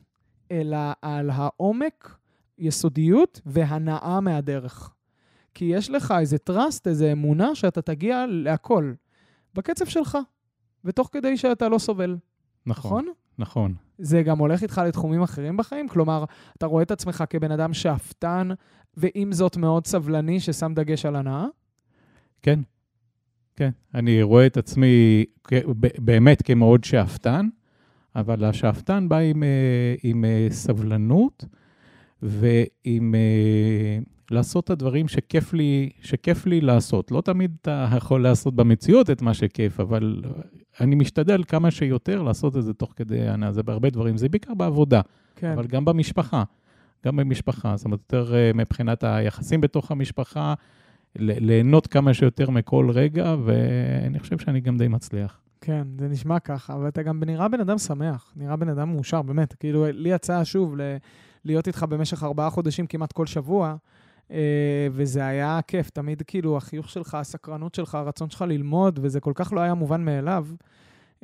אלא 0.50 0.78
על 1.02 1.30
העומק, 1.30 2.16
יסודיות 2.58 3.40
והנאה 3.46 4.20
מהדרך. 4.20 4.90
כי 5.54 5.64
יש 5.64 5.90
לך 5.90 6.14
איזה 6.18 6.36
trust, 6.50 6.80
איזה 6.86 7.12
אמונה 7.12 7.54
שאתה 7.54 7.82
תגיע 7.82 8.24
להכל, 8.28 8.92
בקצב 9.54 9.84
שלך, 9.84 10.18
ותוך 10.84 11.08
כדי 11.12 11.36
שאתה 11.36 11.68
לא 11.68 11.78
סובל, 11.78 12.16
נכון, 12.66 12.90
נכון? 12.90 13.14
נכון. 13.38 13.74
זה 13.98 14.22
גם 14.22 14.38
הולך 14.38 14.62
איתך 14.62 14.80
לתחומים 14.86 15.22
אחרים 15.22 15.56
בחיים? 15.56 15.88
כלומר, 15.88 16.24
אתה 16.56 16.66
רואה 16.66 16.82
את 16.82 16.90
עצמך 16.90 17.24
כבן 17.30 17.50
אדם 17.50 17.74
שאפתן, 17.74 18.48
ועם 18.96 19.32
זאת 19.32 19.56
מאוד 19.56 19.86
סבלני, 19.86 20.40
ששם 20.40 20.72
דגש 20.74 21.06
על 21.06 21.16
הנאה? 21.16 21.46
כן, 22.42 22.60
כן. 23.62 23.70
אני 23.94 24.22
רואה 24.22 24.46
את 24.46 24.56
עצמי 24.56 25.24
באמת 25.98 26.42
כמאוד 26.42 26.84
שאפתן, 26.84 27.48
אבל 28.16 28.44
השאפתן 28.44 29.08
בא 29.08 29.16
עם, 29.16 29.42
אה, 29.42 29.94
עם 30.02 30.24
אה, 30.24 30.46
סבלנות 30.50 31.44
ועם 32.22 33.14
אה, 33.14 33.98
לעשות 34.30 34.64
את 34.64 34.70
הדברים 34.70 35.08
שכיף 35.08 35.52
לי, 35.52 35.90
שכיף 36.00 36.46
לי 36.46 36.60
לעשות. 36.60 37.10
לא 37.10 37.20
תמיד 37.20 37.56
אתה 37.62 37.88
יכול 37.96 38.22
לעשות 38.22 38.54
במציאות 38.54 39.10
את 39.10 39.22
מה 39.22 39.34
שכיף, 39.34 39.80
אבל 39.80 40.22
אני 40.80 40.94
משתדל 40.94 41.44
כמה 41.44 41.70
שיותר 41.70 42.22
לעשות 42.22 42.56
את 42.56 42.64
זה 42.64 42.74
תוך 42.74 42.92
כדי 42.96 43.28
הנאה. 43.28 43.52
זה 43.52 43.62
בהרבה 43.62 43.90
דברים, 43.90 44.16
זה 44.16 44.28
בעיקר 44.28 44.54
בעבודה. 44.54 45.00
כן. 45.36 45.52
אבל 45.52 45.66
גם 45.66 45.84
במשפחה, 45.84 46.42
גם 47.06 47.16
במשפחה, 47.16 47.76
זאת 47.76 47.84
אומרת, 47.84 48.00
יותר 48.00 48.34
מבחינת 48.54 49.04
היחסים 49.04 49.60
בתוך 49.60 49.90
המשפחה, 49.90 50.54
ליהנות 51.16 51.86
כמה 51.86 52.14
שיותר 52.14 52.50
מכל 52.50 52.90
רגע, 52.94 53.36
ואני 53.44 54.18
חושב 54.18 54.38
שאני 54.38 54.60
גם 54.60 54.76
די 54.78 54.88
מצליח. 54.88 55.40
כן, 55.60 55.86
זה 55.98 56.08
נשמע 56.08 56.38
ככה, 56.38 56.76
ואתה 56.82 57.02
גם 57.02 57.22
נראה 57.24 57.48
בן 57.48 57.60
אדם 57.60 57.78
שמח, 57.78 58.32
נראה 58.36 58.56
בן 58.56 58.68
אדם 58.68 58.92
מאושר, 58.92 59.22
באמת. 59.22 59.54
כאילו, 59.54 59.86
לי 59.92 60.08
יצא 60.08 60.44
שוב 60.44 60.76
ל- 60.76 60.96
להיות 61.44 61.66
איתך 61.66 61.82
במשך 61.88 62.22
ארבעה 62.22 62.50
חודשים 62.50 62.86
כמעט 62.86 63.12
כל 63.12 63.26
שבוע, 63.26 63.74
אה, 64.30 64.38
וזה 64.92 65.26
היה 65.26 65.60
כיף. 65.66 65.90
תמיד 65.90 66.22
כאילו 66.26 66.56
החיוך 66.56 66.88
שלך, 66.88 67.14
הסקרנות 67.14 67.74
שלך, 67.74 67.94
הרצון 67.94 68.30
שלך 68.30 68.42
ללמוד, 68.48 68.98
וזה 69.02 69.20
כל 69.20 69.32
כך 69.34 69.52
לא 69.52 69.60
היה 69.60 69.74
מובן 69.74 70.04
מאליו, 70.04 70.46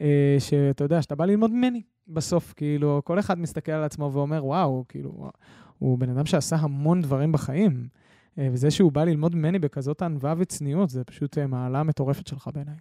אה, 0.01 0.37
שאתה 0.39 0.85
יודע, 0.85 1.03
שאתה 1.03 1.15
בא 1.15 1.25
ללמוד 1.25 1.51
ממני 1.51 1.83
בסוף. 2.09 2.53
כאילו, 2.57 3.03
כל 3.05 3.19
אחד 3.19 3.39
מסתכל 3.39 3.73
על 3.73 3.85
עצמו 3.85 4.11
ואומר, 4.13 4.45
וואו, 4.45 4.85
כאילו, 4.89 5.31
הוא 5.79 5.99
בן 5.99 6.11
אדם 6.11 6.27
שעשה 6.27 6.57
המון 6.57 7.01
דברים 7.03 7.33
בחיים. 7.33 7.89
אה, 8.39 8.49
וזה 8.53 8.71
שהוא 8.71 8.93
בא 8.93 9.05
ללמוד 9.05 9.37
ממני 9.37 9.59
בכזאת 9.59 10.03
ענווה 10.03 10.35
וצניעות, 10.39 10.91
זה 10.91 11.05
פשוט 11.05 11.39
אה, 11.39 11.47
מעלה 11.47 11.83
מטורפת 11.83 12.27
שלך 12.27 12.51
בעיניי. 12.55 12.75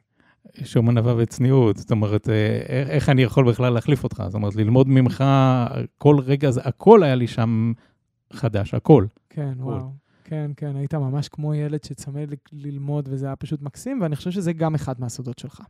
שום 0.63 0.89
ענווה 0.89 1.13
וצניעות, 1.17 1.77
זאת 1.77 1.91
אומרת, 1.91 2.29
אה, 2.29 2.61
איך, 2.67 2.89
איך 2.89 3.09
אני 3.09 3.23
יכול 3.23 3.49
בכלל 3.49 3.73
להחליף 3.73 4.03
אותך? 4.03 4.23
זאת 4.25 4.35
אומרת, 4.35 4.55
ללמוד 4.55 4.87
ממך, 4.89 5.23
כל 5.97 6.19
רגע, 6.19 6.51
זה, 6.51 6.61
הכל 6.63 7.03
היה 7.03 7.15
לי 7.15 7.27
שם 7.27 7.73
חדש, 8.33 8.73
הכל. 8.73 9.05
כן, 9.29 9.53
וואו. 9.59 9.91
כן, 10.23 10.51
כן, 10.57 10.75
היית 10.75 10.93
ממש 10.93 11.29
כמו 11.29 11.53
ילד 11.53 11.83
שצמא 11.83 12.21
ללמוד, 12.51 13.09
וזה 13.11 13.25
היה 13.25 13.35
פשוט 13.35 13.61
מקסים, 13.61 14.01
ואני 14.01 14.15
חושב 14.15 14.31
שזה 14.31 14.53
גם 14.53 14.75
אחד 14.75 14.95
מהסודות 14.99 15.39
שלך. 15.39 15.61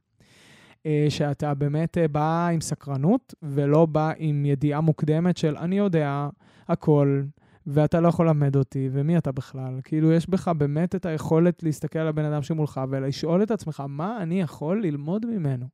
שאתה 1.09 1.53
באמת 1.53 1.97
בא 2.11 2.47
עם 2.47 2.61
סקרנות, 2.61 3.33
ולא 3.43 3.85
בא 3.85 4.11
עם 4.17 4.45
ידיעה 4.45 4.81
מוקדמת 4.81 5.37
של 5.37 5.57
אני 5.57 5.77
יודע 5.77 6.29
הכל, 6.67 7.21
ואתה 7.67 7.99
לא 7.99 8.07
יכול 8.07 8.27
ללמד 8.27 8.55
אותי, 8.55 8.89
ומי 8.91 9.17
אתה 9.17 9.31
בכלל? 9.31 9.79
כאילו, 9.83 10.11
יש 10.11 10.29
בך 10.29 10.47
באמת 10.47 10.95
את 10.95 11.05
היכולת 11.05 11.63
להסתכל 11.63 11.99
על 11.99 12.07
הבן 12.07 12.25
אדם 12.25 12.43
שמולך 12.43 12.81
ולשאול 12.89 13.43
את 13.43 13.51
עצמך, 13.51 13.83
מה 13.87 14.21
אני 14.21 14.41
יכול 14.41 14.81
ללמוד 14.81 15.25
ממנו? 15.25 15.65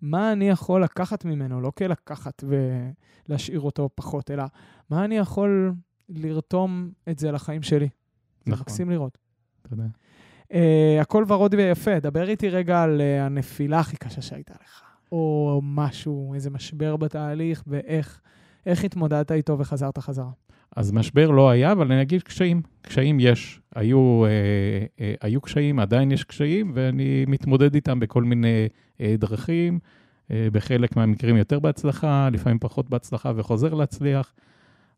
מה 0.00 0.32
אני 0.32 0.48
יכול 0.48 0.84
לקחת 0.84 1.24
ממנו? 1.24 1.60
לא 1.60 1.70
כלקחת 1.70 2.44
ולהשאיר 3.28 3.60
אותו 3.60 3.88
פחות, 3.94 4.30
אלא 4.30 4.44
מה 4.90 5.04
אני 5.04 5.16
יכול 5.16 5.72
לרתום 6.08 6.90
את 7.08 7.18
זה 7.18 7.32
לחיים 7.32 7.62
שלי. 7.62 7.88
זה 8.44 8.52
נכון. 8.52 8.62
מקסים 8.62 8.90
לראות. 8.90 9.18
יודע. 9.72 9.84
Uh, 10.42 10.56
הכל 11.00 11.24
ורוד 11.28 11.54
ויפה. 11.54 12.00
דבר 12.00 12.28
איתי 12.28 12.48
רגע 12.48 12.82
על 12.82 13.00
uh, 13.00 13.22
הנפילה 13.22 13.80
הכי 13.80 13.96
קשה 13.96 14.22
שהייתה 14.22 14.54
לך, 14.64 14.82
או 15.12 15.60
משהו, 15.64 16.34
איזה 16.34 16.50
משבר 16.50 16.96
בתהליך, 16.96 17.64
ואיך 17.66 18.20
איך 18.66 18.84
התמודדת 18.84 19.32
איתו 19.32 19.58
וחזרת 19.58 19.98
חזרה? 19.98 20.30
אז 20.76 20.92
משבר 20.92 21.30
לא 21.30 21.50
היה, 21.50 21.72
אבל 21.72 21.92
אני 21.92 22.02
אגיד 22.02 22.22
קשיים. 22.22 22.62
קשיים 22.82 23.20
יש. 23.20 23.60
היו, 23.74 24.24
אה, 24.24 24.30
אה, 25.00 25.14
היו 25.20 25.40
קשיים, 25.40 25.78
עדיין 25.78 26.12
יש 26.12 26.24
קשיים, 26.24 26.72
ואני 26.74 27.24
מתמודד 27.28 27.74
איתם 27.74 28.00
בכל 28.00 28.22
מיני 28.22 28.68
אה, 29.00 29.14
דרכים. 29.18 29.78
אה, 30.30 30.48
בחלק 30.52 30.96
מהמקרים 30.96 31.36
יותר 31.36 31.58
בהצלחה, 31.58 32.28
לפעמים 32.32 32.58
פחות 32.58 32.90
בהצלחה 32.90 33.32
וחוזר 33.36 33.74
להצליח. 33.74 34.34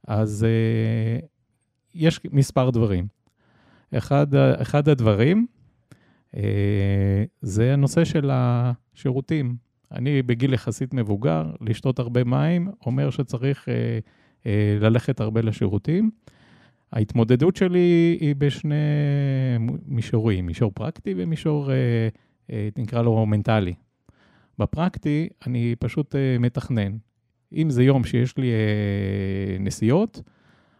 אז 0.06 0.45
אה, 0.45 1.26
יש 1.95 2.21
מספר 2.33 2.71
דברים. 2.71 3.06
אחד, 3.95 4.26
אחד 4.35 4.88
הדברים 4.88 5.47
אה, 6.37 7.25
זה 7.40 7.73
הנושא 7.73 8.04
של 8.04 8.30
השירותים. 8.33 9.56
אני 9.92 10.23
בגיל 10.23 10.54
יחסית 10.54 10.95
מבוגר, 10.95 11.45
לשתות 11.61 11.99
הרבה 11.99 12.25
מים 12.25 12.71
אומר 12.87 13.11
שצריך 13.11 13.68
אה, 13.68 13.99
ללכת 14.81 15.21
הרבה 15.21 15.41
לשירותים. 15.41 16.11
ההתמודדות 16.93 17.57
שלי 17.57 18.17
היא 18.21 18.35
בשני 18.38 18.75
מישורים, 19.87 20.47
מישור 20.47 20.73
פרקטי 20.75 21.15
ומישור, 21.17 21.71
אה, 21.71 21.76
אה, 22.50 22.69
נקרא 22.76 23.03
לו 23.03 23.26
מנטלי. 23.26 23.75
בפרקטי 24.59 25.29
אני 25.47 25.75
פשוט 25.79 26.17
אה, 26.17 26.37
מתכנן. 26.41 26.97
אם 27.53 27.71
זה 27.71 27.83
יום 27.83 28.05
שיש 28.05 28.37
לי 28.37 28.50
אה, 28.50 29.57
נסיעות, 29.61 30.23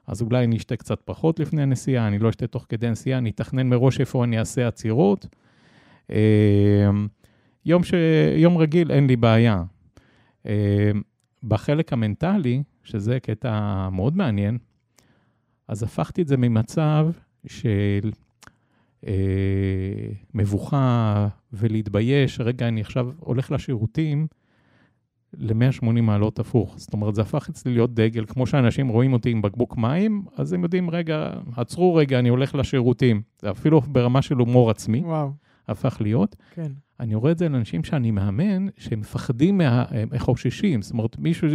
אז 0.07 0.23
אולי 0.23 0.45
אני 0.45 0.57
אשתה 0.57 0.77
קצת 0.77 1.01
פחות 1.05 1.41
לפני 1.41 1.63
הנסיעה, 1.63 2.09
אני 2.09 2.19
לא 2.19 2.29
אשתה 2.29 2.47
תוך 2.47 2.67
כדי 2.69 2.87
הנסיעה, 2.87 3.19
אני 3.19 3.31
אתכנן 3.31 3.69
מראש 3.69 4.01
איפה 4.01 4.25
אני 4.25 4.39
אעשה 4.39 4.69
עצירות. 4.69 5.27
אה, 6.11 6.91
יום, 7.65 7.85
ש... 7.85 7.95
יום 8.37 8.59
רגיל 8.59 8.93
אין 8.93 9.07
לי 9.07 9.17
בעיה. 9.17 9.63
אה, 10.47 10.91
בחלק 11.43 11.93
המנטלי, 11.93 12.63
שזה 12.87 13.21
קטע 13.21 13.89
מאוד 13.93 14.17
מעניין, 14.17 14.59
אז 15.69 15.83
הפכתי 15.83 16.23
את 16.23 16.29
זה 16.29 16.37
ממצב 16.37 17.09
של 17.47 18.11
אה, 19.07 19.13
מבוכה 20.35 21.29
ולהתבייש, 21.53 22.41
רגע, 22.41 22.69
אני 22.69 22.81
עכשיו 22.81 23.11
הולך 23.19 23.51
לשירותים, 23.51 24.27
ל-180 25.35 26.01
מעלות 26.03 26.39
הפוך. 26.39 26.75
זאת 26.79 26.93
אומרת, 26.93 27.15
זה 27.15 27.23
הפך 27.23 27.49
אצלי 27.49 27.73
להיות 27.73 27.95
דגל, 27.95 28.25
כמו 28.27 28.47
שאנשים 28.47 28.89
רואים 28.89 29.13
אותי 29.13 29.31
עם 29.31 29.43
בקבוק 29.43 29.77
מים, 29.77 30.25
אז 30.37 30.53
הם 30.53 30.63
יודעים, 30.63 30.91
רגע, 30.91 31.31
עצרו 31.57 31.95
רגע, 31.95 32.19
אני 32.19 32.29
הולך 32.29 32.55
לשירותים. 32.55 33.23
זה 33.43 33.51
אפילו 33.51 33.81
ברמה 33.81 34.23
של 34.23 34.37
הומור 34.37 34.71
עצמי, 34.71 35.01
וואו. 35.01 35.31
הפך 35.69 35.97
להיות. 36.01 36.37
כן. 36.55 36.73
אני 37.01 37.15
רואה 37.15 37.33
את 37.33 37.39
זה 37.39 37.49
לאנשים 37.49 37.85
שאני 37.85 38.11
מאמן, 38.11 38.67
שהם 38.79 39.01
מפחדים, 39.01 39.59
מה, 39.59 39.85
הם 39.91 40.09
חוששים. 40.19 40.83
זאת 40.83 40.93
אומרת, 40.93 41.19
מישהו, 41.19 41.49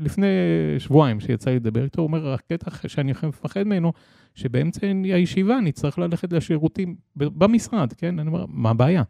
לפני 0.00 0.26
שבועיים 0.78 1.20
שיצא 1.20 1.50
לי 1.50 1.56
לדבר 1.56 1.84
איתו, 1.84 2.00
הוא 2.02 2.06
אומר, 2.06 2.32
הקטע 2.32 2.70
שאני 2.88 3.12
מפחד 3.28 3.62
ממנו, 3.62 3.92
שבאמצע 4.34 4.86
הישיבה 5.04 5.58
אני 5.58 5.72
צריך 5.72 5.98
ללכת 5.98 6.32
לשירותים 6.32 6.96
במשרד, 7.16 7.92
כן? 7.92 8.18
אני 8.18 8.28
אומר, 8.28 8.44
מה 8.48 8.70
הבעיה? 8.70 9.02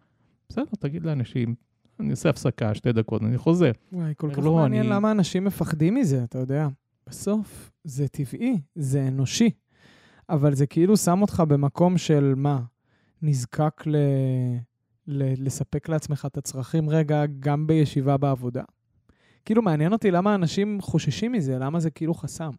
בסדר, 0.48 0.64
תגיד 0.78 1.06
לאנשים, 1.06 1.54
אני 2.00 2.10
עושה 2.10 2.30
הפסקה, 2.30 2.74
שתי 2.74 2.92
דקות, 2.92 3.22
אני 3.22 3.38
חוזר. 3.38 3.70
וואי, 3.92 4.12
כל 4.16 4.30
כך 4.32 4.38
לא, 4.38 4.54
מעניין 4.54 4.82
אני- 4.86 4.90
למה 4.90 5.10
אנשים 5.10 5.44
מפחדים 5.44 5.94
מזה, 5.94 6.24
אתה 6.24 6.38
יודע. 6.38 6.68
בסוף 7.08 7.70
זה 7.84 8.08
טבעי, 8.08 8.60
זה 8.74 9.08
אנושי. 9.08 9.50
אבל 10.28 10.54
זה 10.54 10.66
כאילו 10.66 10.96
שם 10.96 11.22
אותך 11.22 11.42
במקום 11.48 11.98
של 11.98 12.34
מה? 12.36 12.60
נזקק 13.22 13.82
ל... 13.86 13.96
ל... 13.96 13.96
לספק 15.08 15.88
לעצמך 15.88 16.26
את 16.26 16.36
הצרכים 16.36 16.88
רגע 16.88 17.22
גם 17.40 17.66
בישיבה 17.66 18.16
בעבודה. 18.16 18.62
כאילו 19.44 19.62
מעניין 19.62 19.92
אותי 19.92 20.10
למה 20.10 20.34
אנשים 20.34 20.80
חוששים 20.80 21.32
מזה, 21.32 21.58
למה 21.58 21.80
זה 21.80 21.90
כאילו 21.90 22.14
חסם. 22.14 22.50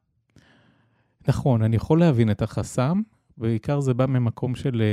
נכון, 1.27 1.61
אני 1.61 1.75
יכול 1.75 1.99
להבין 1.99 2.31
את 2.31 2.41
החסם, 2.41 3.01
בעיקר 3.37 3.79
זה 3.79 3.93
בא 3.93 4.05
ממקום 4.05 4.55
של 4.55 4.81
אה, 4.81 4.87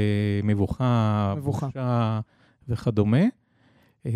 מבוכה, 0.46 1.34
מבוכה. 1.36 1.66
בושה 1.66 2.20
וכדומה. 2.68 3.22
אה, 4.06 4.10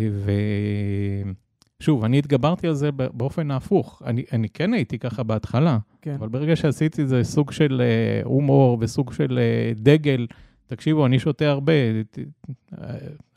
ושוב, 1.79 2.03
אני 2.03 2.19
התגברתי 2.19 2.67
על 2.67 2.73
זה 2.73 2.91
באופן 2.91 3.51
ההפוך. 3.51 4.01
אני, 4.05 4.23
אני 4.31 4.49
כן 4.49 4.73
הייתי 4.73 4.99
ככה 4.99 5.23
בהתחלה, 5.23 5.77
כן. 6.01 6.13
אבל 6.13 6.27
ברגע 6.29 6.55
שעשיתי 6.55 7.07
זה 7.07 7.23
סוג 7.23 7.51
של 7.51 7.81
אה, 7.81 8.21
הומור 8.23 8.77
וסוג 8.81 9.13
של 9.13 9.39
דגל, 9.75 10.27
תקשיבו, 10.67 11.05
אני 11.05 11.19
שותה 11.19 11.45
הרבה, 11.49 11.73
ת- 12.11 12.19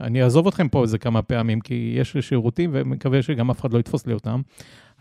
אני 0.01 0.23
אעזוב 0.23 0.47
אתכם 0.47 0.69
פה 0.69 0.83
איזה 0.83 0.99
כמה 0.99 1.23
פעמים, 1.23 1.61
כי 1.61 1.95
יש 1.97 2.15
לי 2.15 2.23
שירותים 2.23 2.71
ומקווה 2.73 3.23
שגם 3.23 3.51
אף 3.51 3.61
אחד 3.61 3.73
לא 3.73 3.79
יתפוס 3.79 4.07
לי 4.07 4.13
אותם. 4.13 4.41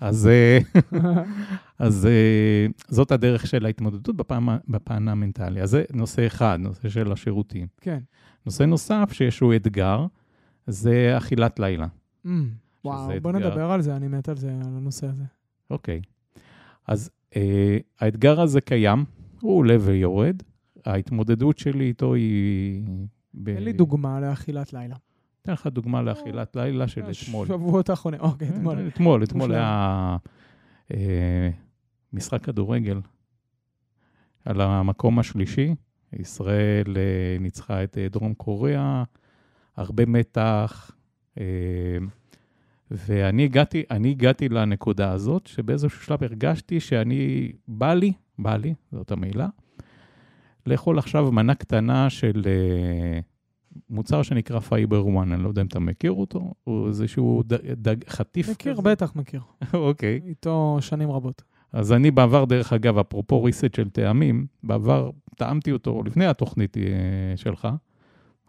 אז, 0.01 0.27
אה, 0.27 0.59
אז 1.79 2.05
אה, 2.05 2.67
זאת 2.87 3.11
הדרך 3.11 3.47
של 3.47 3.65
ההתמודדות 3.65 4.15
בפעם, 4.15 4.49
בפן 4.67 5.07
המנטלי. 5.07 5.61
אז 5.61 5.69
זה 5.69 5.83
נושא 5.93 6.27
אחד, 6.27 6.59
נושא 6.61 6.89
של 6.89 7.11
השירותים. 7.11 7.67
כן. 7.81 7.99
נושא 8.45 8.63
נוסף 8.63 9.09
שיש 9.11 9.39
הוא 9.39 9.55
אתגר, 9.55 10.05
זה 10.67 11.17
אכילת 11.17 11.59
לילה. 11.59 11.87
Mm, 12.25 12.29
וואו, 12.85 13.11
שזה 13.11 13.19
בוא 13.19 13.31
אתגר. 13.31 13.49
נדבר 13.49 13.71
על 13.71 13.81
זה, 13.81 13.95
אני 13.95 14.07
מת 14.07 14.29
על 14.29 14.37
זה, 14.37 14.51
על 14.51 14.77
הנושא 14.77 15.07
הזה. 15.07 15.23
אוקיי. 15.69 16.01
אז 16.87 17.09
אה, 17.35 17.77
האתגר 17.99 18.41
הזה 18.41 18.61
קיים, 18.61 19.05
הוא 19.41 19.57
עולה 19.57 19.75
ויורד. 19.79 20.43
ההתמודדות 20.85 21.57
שלי 21.57 21.85
איתו 21.85 22.13
היא... 22.13 22.83
ב... 23.33 23.55
תן 23.55 23.63
לי 23.63 23.73
דוגמה 23.73 24.19
לאכילת 24.19 24.73
לילה. 24.73 24.95
אתן 25.41 25.53
לך 25.53 25.67
דוגמה 25.67 26.01
לאכילת 26.01 26.55
לילה 26.55 26.87
של 26.87 27.01
אתמול. 27.01 27.47
שבועות 27.47 27.89
האחרונים, 27.89 28.19
אוקיי, 28.19 28.49
אתמול. 28.49 28.87
אתמול, 28.87 29.23
אתמול 29.23 29.47
מושלם. 29.47 29.55
היה 29.55 30.17
אה, 30.93 31.49
משחק 32.13 32.43
כדורגל 32.43 33.01
על 34.45 34.61
המקום 34.61 35.19
השלישי. 35.19 35.75
ישראל 36.13 36.97
אה, 36.97 37.37
ניצחה 37.39 37.83
את 37.83 37.97
אה, 37.97 38.07
דרום 38.09 38.33
קוריאה, 38.33 39.03
הרבה 39.77 40.05
מתח. 40.05 40.91
אה, 41.39 41.45
ואני 42.91 43.43
הגעתי, 43.43 43.83
אני 43.91 44.11
הגעתי 44.11 44.49
לנקודה 44.49 45.11
הזאת, 45.11 45.47
שבאיזשהו 45.47 46.03
שלב 46.03 46.23
הרגשתי 46.23 46.79
שאני, 46.79 47.51
בא 47.67 47.93
לי, 47.93 48.13
בא 48.39 48.55
לי, 48.57 48.73
זאת 48.91 49.11
המילה, 49.11 49.47
לאכול 50.69 50.99
עכשיו 50.99 51.31
מנה 51.31 51.55
קטנה 51.55 52.09
של 52.09 52.41
אה, 52.45 53.19
מוצר 53.89 54.21
שנקרא 54.21 54.59
Fiber 54.59 55.01
1, 55.01 55.27
אני 55.31 55.43
לא 55.43 55.47
יודע 55.47 55.61
אם 55.61 55.67
אתה 55.67 55.79
מכיר 55.79 56.11
אותו, 56.11 56.53
הוא 56.63 56.87
איזשהו 56.87 57.43
דגן, 57.77 57.95
חטיף 58.09 58.49
מכיר, 58.49 58.73
כזה. 58.73 58.81
בטח 58.81 59.15
מכיר. 59.15 59.41
אוקיי. 59.73 60.19
איתו 60.25 60.77
שנים 60.81 61.11
רבות. 61.11 61.43
אז 61.73 61.93
אני 61.93 62.11
בעבר, 62.11 62.45
דרך 62.45 62.73
אגב, 62.73 62.97
אפרופו 62.97 63.43
reset 63.43 63.75
של 63.75 63.89
טעמים, 63.89 64.45
בעבר 64.63 65.09
טעמתי 65.35 65.71
אותו 65.71 66.03
לפני 66.05 66.25
התוכנית 66.25 66.77
אה, 66.77 66.83
שלך. 67.35 67.67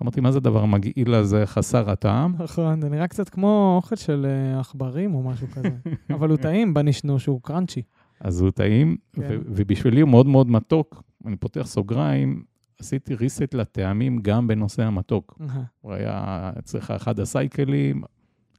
אמרתי, 0.02 0.20
מה 0.20 0.32
זה 0.32 0.38
הדבר 0.38 0.62
המגעיל 0.62 1.14
הזה, 1.14 1.46
חסר 1.46 1.90
הטעם? 1.90 2.34
נכון, 2.44 2.80
זה 2.80 2.88
נראה 2.88 3.08
קצת 3.08 3.28
כמו 3.28 3.74
אוכל 3.76 3.96
של 3.96 4.26
אה, 4.26 4.60
עכברים 4.60 5.14
או 5.14 5.22
משהו 5.22 5.46
כזה. 5.48 5.70
אבל 6.14 6.30
הוא 6.30 6.36
טעים 6.36 6.74
בנשנוש, 6.74 7.26
הוא 7.26 7.40
קראנצ'י. 7.42 7.82
אז 8.20 8.40
הוא 8.40 8.50
טעים, 8.50 8.96
כן. 9.12 9.22
ו- 9.22 9.38
ובשבילי 9.46 10.00
הוא 10.00 10.10
מאוד 10.10 10.26
מאוד 10.26 10.50
מתוק. 10.50 11.02
אני 11.26 11.36
פותח 11.36 11.62
סוגריים, 11.66 12.42
עשיתי 12.80 13.14
ריסט 13.14 13.54
לטעמים 13.54 14.18
גם 14.22 14.46
בנושא 14.46 14.82
המתוק. 14.82 15.38
אהה. 15.40 15.62
הוא 15.80 15.92
היה 15.92 16.50
אצלך 16.58 16.90
אחד 16.90 17.20
הסייקלים, 17.20 18.02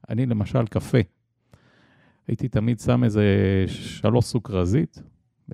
אני 0.10 0.26
למשל 0.26 0.66
קפה. 0.66 0.98
הייתי 2.28 2.48
תמיד 2.48 2.80
שם 2.80 3.04
איזה 3.04 3.26
שלוש 3.68 4.26
סוכרזית, 4.26 5.02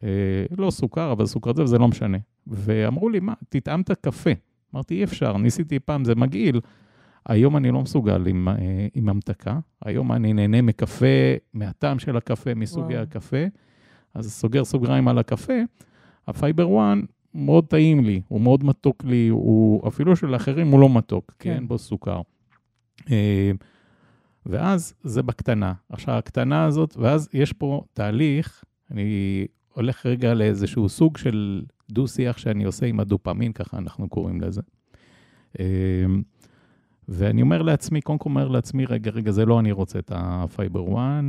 אה, 0.03 0.45
לא 0.57 0.71
סוכר, 0.71 1.11
אבל 1.11 1.25
סוכרזית, 1.25 1.67
זה 1.67 1.77
לא 1.77 1.87
משנה. 1.87 2.17
ואמרו 2.47 3.09
לי, 3.09 3.19
מה, 3.19 3.33
תטעמת 3.49 3.91
קפה. 3.91 4.29
אמרתי, 4.73 4.95
אי 4.95 5.03
אפשר, 5.03 5.37
ניסיתי 5.37 5.79
פעם, 5.79 6.05
זה 6.05 6.15
מגעיל. 6.15 6.61
היום 7.25 7.57
אני 7.57 7.71
לא 7.71 7.81
מסוגל 7.81 8.27
עם, 8.27 8.47
אה, 8.47 8.87
עם 8.93 9.09
המתקה, 9.09 9.59
היום 9.85 10.11
אני 10.11 10.33
נהנה 10.33 10.61
מקפה, 10.61 11.05
מהטעם 11.53 11.99
של 11.99 12.17
הקפה, 12.17 12.53
מסוגי 12.55 12.93
וואו. 12.93 13.03
הקפה. 13.03 13.45
אז 14.17 14.31
סוגר 14.33 14.65
סוגריים 14.65 15.07
על 15.07 15.17
הקפה, 15.17 15.53
הפייבר 16.27 16.79
1 16.79 16.97
מאוד 17.33 17.65
טעים 17.65 18.03
לי, 18.03 18.21
הוא 18.27 18.41
מאוד 18.41 18.63
מתוק 18.63 19.03
לי, 19.03 19.27
הוא 19.27 19.87
אפילו 19.87 20.15
של 20.15 20.35
אחרים 20.35 20.67
הוא 20.67 20.79
לא 20.79 20.89
מתוק, 20.89 21.35
כן. 21.39 21.51
אין 21.51 21.67
בו 21.67 21.77
סוכר. 21.77 22.21
אה, 23.11 23.51
ואז 24.45 24.93
זה 25.03 25.23
בקטנה. 25.23 25.73
עכשיו, 25.89 26.15
הקטנה 26.15 26.65
הזאת, 26.65 26.97
ואז 26.97 27.29
יש 27.33 27.53
פה 27.53 27.83
תהליך, 27.93 28.63
אני 28.91 29.47
הולך 29.73 30.05
רגע 30.05 30.33
לאיזשהו 30.33 30.89
סוג 30.89 31.17
של 31.17 31.63
דו-שיח 31.89 32.37
שאני 32.37 32.63
עושה 32.63 32.85
עם 32.85 32.99
הדופמין, 32.99 33.51
ככה 33.53 33.77
אנחנו 33.77 34.09
קוראים 34.09 34.41
לזה. 34.41 34.61
אה, 35.59 35.65
ואני 37.07 37.41
אומר 37.41 37.61
לעצמי, 37.61 38.01
קודם 38.01 38.17
כל 38.17 38.29
אומר 38.29 38.47
לעצמי, 38.47 38.85
רגע, 38.85 39.11
רגע, 39.11 39.31
זה 39.31 39.45
לא 39.45 39.59
אני 39.59 39.71
רוצה 39.71 39.99
את 39.99 40.11
הפייבר 40.15 40.93
1, 40.93 41.23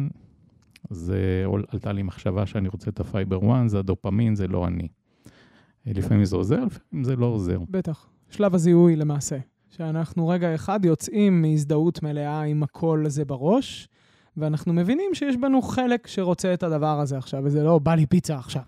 זה 0.90 1.44
עלתה 1.72 1.92
לי 1.92 2.02
מחשבה 2.02 2.46
שאני 2.46 2.68
רוצה 2.68 2.90
את 2.90 3.00
הפייבר 3.00 3.38
1, 3.52 3.68
זה 3.68 3.78
הדופמין, 3.78 4.34
זה 4.34 4.48
לא 4.48 4.66
אני. 4.66 4.88
לפעמים 5.86 6.24
זה 6.24 6.36
עוזר, 6.36 6.64
לפעמים 6.64 7.04
זה 7.04 7.16
לא 7.16 7.26
עוזר. 7.26 7.58
בטח. 7.70 8.06
שלב 8.30 8.54
הזיהוי 8.54 8.96
למעשה. 8.96 9.38
שאנחנו 9.70 10.28
רגע 10.28 10.54
אחד 10.54 10.84
יוצאים 10.84 11.42
מהזדהות 11.42 12.02
מלאה 12.02 12.42
עם 12.42 12.62
הקול 12.62 13.06
הזה 13.06 13.24
בראש, 13.24 13.88
ואנחנו 14.36 14.72
מבינים 14.72 15.14
שיש 15.14 15.36
בנו 15.36 15.62
חלק 15.62 16.06
שרוצה 16.06 16.54
את 16.54 16.62
הדבר 16.62 17.00
הזה 17.00 17.18
עכשיו, 17.18 17.42
וזה 17.44 17.62
לא 17.62 17.78
בא 17.78 17.94
לי 17.94 18.06
פיצה 18.06 18.38
עכשיו. 18.38 18.62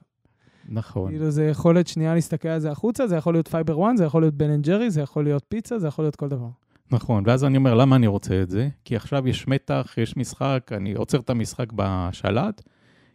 נכון. 0.68 1.10
כאילו 1.10 1.30
זה 1.30 1.46
יכולת 1.46 1.86
שנייה 1.86 2.14
להסתכל 2.14 2.48
על 2.48 2.60
זה 2.60 2.70
החוצה, 2.70 3.06
זה 3.06 3.16
יכול 3.16 3.34
להיות 3.34 3.48
פייבר 3.48 3.86
1, 3.86 3.96
זה 3.96 4.04
יכול 4.04 4.22
להיות 4.22 4.34
בן 4.34 4.50
אנד 4.50 4.66
ג'רי, 4.66 4.90
זה 4.90 5.00
יכול 5.00 5.24
להיות 5.24 5.44
פיצה, 5.48 5.78
זה 5.78 5.88
יכול 5.88 6.04
להיות 6.04 6.16
כל 6.16 6.28
דבר. 6.28 6.48
נכון, 6.92 7.22
ואז 7.26 7.44
אני 7.44 7.56
אומר, 7.56 7.74
למה 7.74 7.96
אני 7.96 8.06
רוצה 8.06 8.42
את 8.42 8.50
זה? 8.50 8.68
כי 8.84 8.96
עכשיו 8.96 9.28
יש 9.28 9.48
מתח, 9.48 9.94
יש 9.98 10.16
משחק, 10.16 10.70
אני 10.76 10.92
עוצר 10.92 11.18
את 11.18 11.30
המשחק 11.30 11.66
בשלט, 11.74 12.62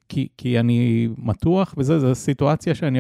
כי, 0.10 0.28
כי 0.38 0.60
אני 0.60 1.08
מתוח, 1.18 1.76
וזו 1.78 2.16
סיטואציה 2.16 2.76
שאני 2.76 3.00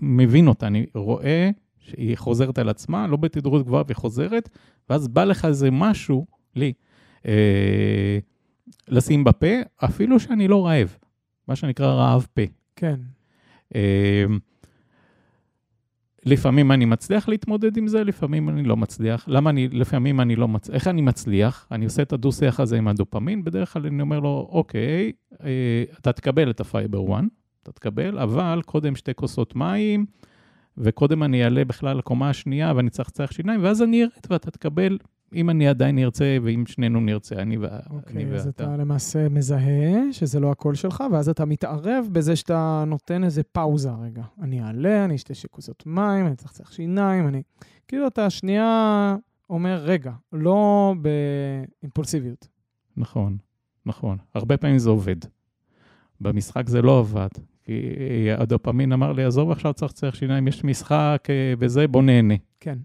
מבין 0.00 0.48
אותה, 0.48 0.66
אני 0.66 0.86
רואה 0.94 1.50
שהיא 1.78 2.16
חוזרת 2.16 2.58
על 2.58 2.68
עצמה, 2.68 3.06
לא 3.06 3.16
בתדרות 3.16 3.66
גבוהה 3.66 3.84
וחוזרת, 3.88 4.48
ואז 4.90 5.08
בא 5.08 5.24
לך 5.24 5.44
איזה 5.44 5.70
משהו, 5.70 6.26
לי, 6.56 6.72
אה, 7.26 8.18
לשים 8.88 9.24
בפה, 9.24 9.54
אפילו 9.76 10.20
שאני 10.20 10.48
לא 10.48 10.66
רעב, 10.66 10.96
מה 11.48 11.56
שנקרא 11.56 11.86
רעב 11.86 12.26
פה. 12.34 12.42
כן. 12.76 13.00
אה, 13.74 14.24
לפעמים 16.26 16.72
אני 16.72 16.84
מצליח 16.84 17.28
להתמודד 17.28 17.76
עם 17.76 17.88
זה, 17.88 18.04
לפעמים 18.04 18.48
אני 18.48 18.62
לא 18.62 18.76
מצליח. 18.76 19.24
למה 19.28 19.50
אני, 19.50 19.68
לפעמים 19.68 20.20
אני 20.20 20.36
לא 20.36 20.48
מצליח? 20.48 20.74
איך 20.74 20.88
אני 20.88 21.02
מצליח? 21.02 21.66
אני 21.72 21.84
עושה 21.84 22.02
את 22.02 22.12
הדו-שיח 22.12 22.60
הזה 22.60 22.78
עם 22.78 22.88
הדופמין, 22.88 23.44
בדרך 23.44 23.72
כלל 23.72 23.86
אני 23.86 24.02
אומר 24.02 24.20
לו, 24.20 24.48
אוקיי, 24.52 25.12
אה, 25.44 25.84
אתה 26.00 26.12
תקבל 26.12 26.50
את 26.50 26.60
הפייבר 26.60 27.14
1, 27.14 27.24
אתה 27.62 27.72
תקבל, 27.72 28.18
אבל 28.18 28.60
קודם 28.66 28.96
שתי 28.96 29.14
כוסות 29.14 29.56
מים, 29.56 30.06
וקודם 30.78 31.22
אני 31.22 31.44
אעלה 31.44 31.64
בכלל 31.64 31.96
לקומה 31.96 32.30
השנייה 32.30 32.72
ואני 32.76 32.90
צריך 32.90 33.08
לצריך 33.08 33.32
שיניים, 33.32 33.64
ואז 33.64 33.82
אני 33.82 34.02
ארד 34.02 34.10
ואתה 34.30 34.50
תקבל 34.50 34.98
אם 35.34 35.50
אני 35.50 35.68
עדיין 35.68 35.96
נרצה, 35.96 36.36
ואם 36.42 36.64
שנינו 36.66 37.00
נרצה, 37.00 37.34
אני. 37.34 37.56
אוקיי, 37.56 38.16
אני 38.16 38.32
okay, 38.32 38.34
אז 38.34 38.46
ואתה. 38.46 38.64
אתה 38.64 38.76
למעשה 38.76 39.28
מזהה 39.28 40.12
שזה 40.12 40.40
לא 40.40 40.50
הקול 40.50 40.74
שלך, 40.74 41.04
ואז 41.12 41.28
אתה 41.28 41.44
מתערב 41.44 42.08
בזה 42.12 42.36
שאתה 42.36 42.84
נותן 42.86 43.24
איזה 43.24 43.42
פאוזה 43.42 43.90
רגע. 43.90 44.22
אני 44.42 44.62
אעלה, 44.62 45.04
אני 45.04 45.16
אשתה 45.16 45.34
שכוסות 45.34 45.86
מים, 45.86 46.26
אני 46.26 46.36
צריך 46.36 46.52
לצריך 46.52 46.72
שיניים, 46.72 47.28
אני... 47.28 47.42
כאילו 47.88 48.06
אתה 48.06 48.30
שנייה 48.30 49.16
אומר, 49.50 49.76
רגע, 49.84 50.12
לא 50.32 50.94
באימפולסיביות. 51.82 52.48
נכון, 52.96 53.36
נכון. 53.86 54.18
הרבה 54.34 54.56
פעמים 54.56 54.78
זה 54.78 54.90
עובד. 54.90 55.16
במשחק 56.20 56.68
זה 56.68 56.82
לא 56.82 56.98
עבד. 56.98 57.28
כי 57.64 57.72
הדופמין 58.38 58.92
אמר 58.92 59.12
לי, 59.12 59.24
עזוב 59.24 59.50
עכשיו 59.50 59.74
צריך 59.74 59.92
לצריך 59.92 60.16
שיניים, 60.16 60.48
יש 60.48 60.64
משחק 60.64 61.24
אה, 61.30 61.54
וזה, 61.58 61.88
בוא 61.88 62.02
נהנה. 62.02 62.34
כן. 62.60 62.78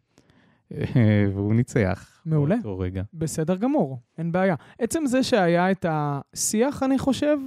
והוא 1.34 1.54
ניצח. 1.54 2.15
מעולה. 2.26 2.56
באותו 2.56 2.80
רגע. 2.80 3.04
בסדר 3.14 3.56
גמור, 3.56 4.00
אין 4.18 4.32
בעיה. 4.32 4.56
עצם 4.80 5.06
זה 5.06 5.24
שהיה 5.24 5.72
את 5.72 5.86
השיח, 5.90 6.84
אני 6.84 7.00
חושב, 7.00 7.38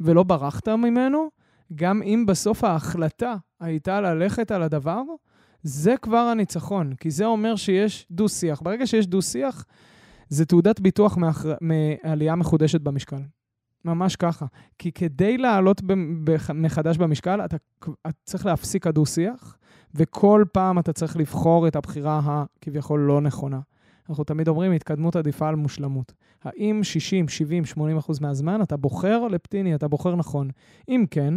ולא 0.00 0.22
ברחת 0.22 0.68
ממנו, 0.68 1.28
גם 1.74 2.02
אם 2.02 2.24
בסוף 2.26 2.64
ההחלטה 2.64 3.36
הייתה 3.60 4.00
ללכת 4.00 4.50
על 4.50 4.62
הדבר, 4.62 5.02
זה 5.62 5.94
כבר 6.02 6.18
הניצחון, 6.18 6.94
כי 6.94 7.10
זה 7.10 7.26
אומר 7.26 7.56
שיש 7.56 8.06
דו-שיח. 8.10 8.60
ברגע 8.60 8.86
שיש 8.86 9.06
דו-שיח, 9.06 9.64
זה 10.28 10.44
תעודת 10.44 10.80
ביטוח 10.80 11.16
מאחר... 11.16 11.54
מעלייה 11.60 12.34
מחודשת 12.34 12.80
במשקל. 12.80 13.22
ממש 13.84 14.16
ככה. 14.16 14.46
כי 14.78 14.92
כדי 14.92 15.38
לעלות 15.38 15.82
מחדש 16.54 16.96
במשקל, 16.96 17.44
אתה, 17.44 17.56
אתה 17.80 18.10
צריך 18.24 18.46
להפסיק 18.46 18.86
הדו-שיח, 18.86 19.56
וכל 19.94 20.44
פעם 20.52 20.78
אתה 20.78 20.92
צריך 20.92 21.16
לבחור 21.16 21.68
את 21.68 21.76
הבחירה 21.76 22.20
הכביכול 22.24 23.00
לא 23.00 23.20
נכונה. 23.20 23.60
אנחנו 24.08 24.24
תמיד 24.24 24.48
אומרים, 24.48 24.72
התקדמות 24.72 25.16
עדיפה 25.16 25.48
על 25.48 25.54
מושלמות. 25.54 26.12
האם 26.42 26.84
60, 26.84 27.28
70, 27.28 27.64
80 27.64 27.96
אחוז 27.96 28.20
מהזמן 28.20 28.62
אתה 28.62 28.76
בוחר 28.76 29.28
לפטיני, 29.28 29.74
אתה 29.74 29.88
בוחר 29.88 30.16
נכון? 30.16 30.50
אם 30.88 31.04
כן, 31.10 31.34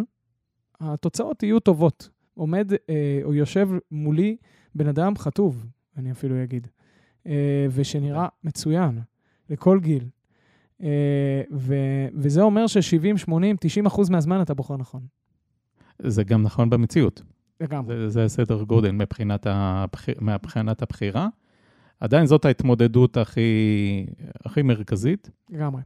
התוצאות 0.79 1.43
יהיו 1.43 1.59
טובות. 1.59 2.09
עומד 2.33 2.71
אה, 2.89 3.19
או 3.23 3.33
יושב 3.33 3.69
מולי 3.91 4.37
בן 4.75 4.87
אדם 4.87 5.17
חטוב, 5.17 5.65
אני 5.97 6.11
אפילו 6.11 6.43
אגיד, 6.43 6.67
אה, 7.27 7.67
ושנראה 7.71 8.27
מצוין, 8.43 8.99
לכל 9.49 9.79
גיל. 9.79 10.05
אה, 10.83 11.41
ו- 11.51 12.07
וזה 12.13 12.41
אומר 12.41 12.67
ש-70, 12.67 13.17
80, 13.17 13.55
90 13.59 13.85
אחוז 13.85 14.09
מהזמן 14.09 14.41
אתה 14.41 14.53
בוחר 14.53 14.77
נכון. 14.77 15.01
זה 15.99 16.23
גם 16.23 16.41
נכון 16.43 16.69
במציאות. 16.69 17.21
לגמרי. 17.59 17.95
זה, 17.95 18.09
זה 18.09 18.27
סדר 18.27 18.63
גודל 18.63 18.91
מבחינת, 18.91 19.47
הבח... 19.49 20.05
מבחינת 20.21 20.81
הבחירה. 20.81 21.27
עדיין 22.01 22.25
זאת 22.25 22.45
ההתמודדות 22.45 23.17
הכי, 23.17 24.05
הכי 24.45 24.61
מרכזית. 24.61 25.29
לגמרי. 25.49 25.81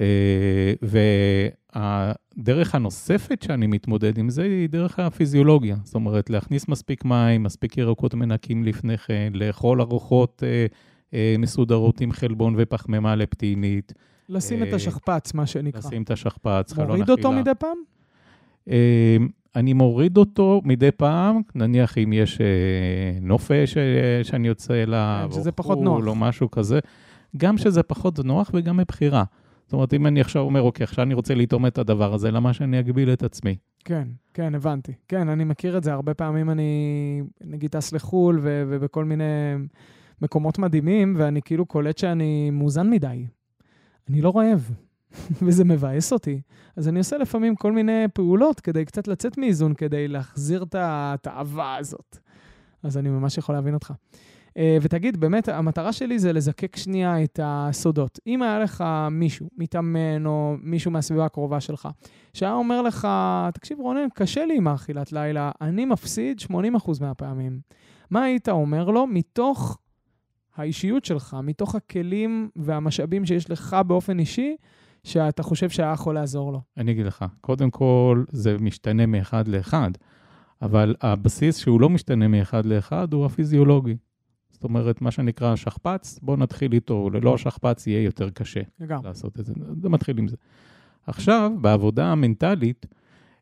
אה, 0.00 0.72
והדרך 2.36 2.74
הנוספת 2.74 3.42
שאני 3.42 3.66
מתמודד 3.66 4.18
עם 4.18 4.30
זה 4.30 4.42
היא 4.42 4.68
דרך 4.68 4.98
הפיזיולוגיה. 4.98 5.76
זאת 5.84 5.94
אומרת, 5.94 6.30
להכניס 6.30 6.68
מספיק 6.68 7.04
מים, 7.04 7.42
מספיק 7.42 7.78
ירקות 7.78 8.14
מנקים 8.14 8.64
לפני 8.64 8.98
כן, 8.98 9.32
לאכול 9.34 9.80
ארוחות 9.80 10.42
אה, 10.46 10.66
אה, 11.14 11.34
מסודרות 11.38 12.00
עם 12.00 12.12
חלבון 12.12 12.54
ופחמימה 12.58 13.16
לפטינית. 13.16 13.92
לשים 14.28 14.62
את 14.62 14.72
השכפ"ץ, 14.72 15.34
מה 15.34 15.46
שנקרא. 15.46 15.80
לשים 15.80 16.02
את 16.02 16.10
השכפ"ץ, 16.10 16.72
חלון 16.72 16.90
אכילה. 16.90 17.04
מוריד 17.04 17.10
אותו 17.10 17.32
מדי 17.32 17.50
פעם? 17.58 17.78
אני 19.56 19.72
מוריד 19.72 20.16
אותו 20.16 20.60
מדי 20.64 20.90
פעם, 20.90 21.40
נניח 21.54 21.98
אם 21.98 22.12
יש 22.12 22.38
נופש 23.20 23.76
שאני 24.22 24.48
יוצא 24.48 24.82
אליו, 24.82 25.28
כן, 25.30 25.40
שזה 25.40 25.52
פחות 25.52 25.78
נוח. 25.80 26.06
או 26.06 26.14
משהו 26.14 26.50
כזה. 26.50 26.78
גם 27.36 27.58
שזה 27.58 27.82
פחות 27.82 28.18
נוח 28.24 28.50
וגם 28.54 28.76
מבחירה. 28.76 29.24
זאת 29.64 29.72
אומרת, 29.72 29.94
אם 29.94 30.06
אני 30.06 30.20
עכשיו 30.20 30.42
אומר, 30.42 30.62
אוקיי, 30.62 30.84
עכשיו 30.84 31.04
אני 31.04 31.14
רוצה 31.14 31.34
לטעום 31.34 31.66
את 31.66 31.78
הדבר 31.78 32.14
הזה, 32.14 32.30
למה 32.30 32.52
שאני 32.52 32.80
אגביל 32.80 33.12
את 33.12 33.22
עצמי? 33.22 33.56
כן, 33.84 34.08
כן, 34.34 34.54
הבנתי. 34.54 34.92
כן, 35.08 35.28
אני 35.28 35.44
מכיר 35.44 35.76
את 35.76 35.82
זה. 35.84 35.92
הרבה 35.92 36.14
פעמים 36.14 36.50
אני, 36.50 37.22
נגיד, 37.44 37.70
טס 37.70 37.92
לחו"ל 37.92 38.38
ו- 38.42 38.64
ובכל 38.68 39.04
מיני 39.04 39.24
מקומות 40.22 40.58
מדהימים, 40.58 41.14
ואני 41.18 41.42
כאילו 41.42 41.66
קולט 41.66 41.98
שאני 41.98 42.50
מאוזן 42.50 42.90
מדי. 42.90 43.26
אני 44.08 44.22
לא 44.22 44.32
רעב, 44.36 44.70
וזה 45.44 45.64
מבאס 45.64 46.12
אותי. 46.12 46.40
אז 46.76 46.88
אני 46.88 46.98
עושה 46.98 47.18
לפעמים 47.18 47.56
כל 47.56 47.72
מיני 47.72 48.04
פעולות 48.14 48.60
כדי 48.60 48.84
קצת 48.84 49.08
לצאת 49.08 49.38
מאיזון, 49.38 49.74
כדי 49.74 50.08
להחזיר 50.08 50.62
את 50.62 50.74
התאווה 50.78 51.76
הזאת. 51.76 52.18
אז 52.82 52.98
אני 52.98 53.08
ממש 53.08 53.38
יכול 53.38 53.54
להבין 53.54 53.74
אותך. 53.74 53.92
אה, 54.58 54.78
ותגיד, 54.82 55.20
באמת, 55.20 55.48
המטרה 55.48 55.92
שלי 55.92 56.18
זה 56.18 56.32
לזקק 56.32 56.76
שנייה 56.76 57.24
את 57.24 57.40
הסודות. 57.42 58.18
אם 58.26 58.42
היה 58.42 58.58
לך 58.58 58.84
מישהו, 59.10 59.50
מתאמן 59.56 60.26
או 60.26 60.56
מישהו 60.62 60.90
מהסביבה 60.90 61.24
הקרובה 61.24 61.60
שלך, 61.60 61.88
שהיה 62.34 62.52
אומר 62.52 62.82
לך, 62.82 63.08
תקשיב, 63.54 63.78
רונן, 63.80 64.08
קשה 64.14 64.46
לי 64.46 64.56
עם 64.56 64.68
האכילת 64.68 65.12
לילה, 65.12 65.50
אני 65.60 65.84
מפסיד 65.84 66.40
80% 66.40 66.54
מהפעמים. 67.00 67.60
מה 68.10 68.22
היית 68.22 68.48
אומר 68.48 68.90
לו 68.90 69.06
מתוך 69.06 69.78
האישיות 70.56 71.04
שלך, 71.04 71.36
מתוך 71.42 71.74
הכלים 71.74 72.50
והמשאבים 72.56 73.26
שיש 73.26 73.50
לך 73.50 73.76
באופן 73.86 74.18
אישי, 74.18 74.56
שאתה 75.04 75.42
חושב 75.42 75.70
שהיה 75.70 75.92
יכול 75.92 76.14
לעזור 76.14 76.52
לו? 76.52 76.60
אני 76.76 76.92
אגיד 76.92 77.06
לך, 77.06 77.24
קודם 77.40 77.70
כל, 77.70 78.24
זה 78.32 78.56
משתנה 78.60 79.06
מאחד 79.06 79.48
לאחד, 79.48 79.90
אבל 80.62 80.94
הבסיס 81.00 81.56
שהוא 81.56 81.80
לא 81.80 81.90
משתנה 81.90 82.28
מאחד 82.28 82.66
לאחד 82.66 83.12
הוא 83.12 83.26
הפיזיולוגי. 83.26 83.96
זאת 84.50 84.64
אומרת, 84.64 85.02
מה 85.02 85.10
שנקרא 85.10 85.56
שכפ"ץ, 85.56 86.18
בואו 86.22 86.36
נתחיל 86.36 86.72
איתו, 86.72 87.10
ללא 87.10 87.34
השכפ"ץ 87.34 87.86
יהיה 87.86 88.02
יותר 88.02 88.30
קשה 88.30 88.60
לגמרי. 88.80 89.08
לעשות 89.08 89.40
את 89.40 89.46
זה. 89.46 89.54
זה 89.82 89.88
מתחיל 89.88 90.18
עם 90.18 90.28
זה. 90.28 90.36
עכשיו, 91.06 91.52
בעבודה 91.60 92.12
המנטלית, 92.12 92.86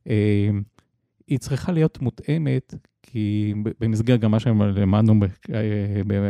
אה, 0.07 0.51
היא 1.27 1.39
צריכה 1.39 1.73
להיות 1.73 2.03
מותאמת, 2.03 2.75
כי 3.03 3.55
במסגרת 3.81 4.21
גם 4.21 4.31
מה 4.31 4.41
שלמדנו 4.41 5.15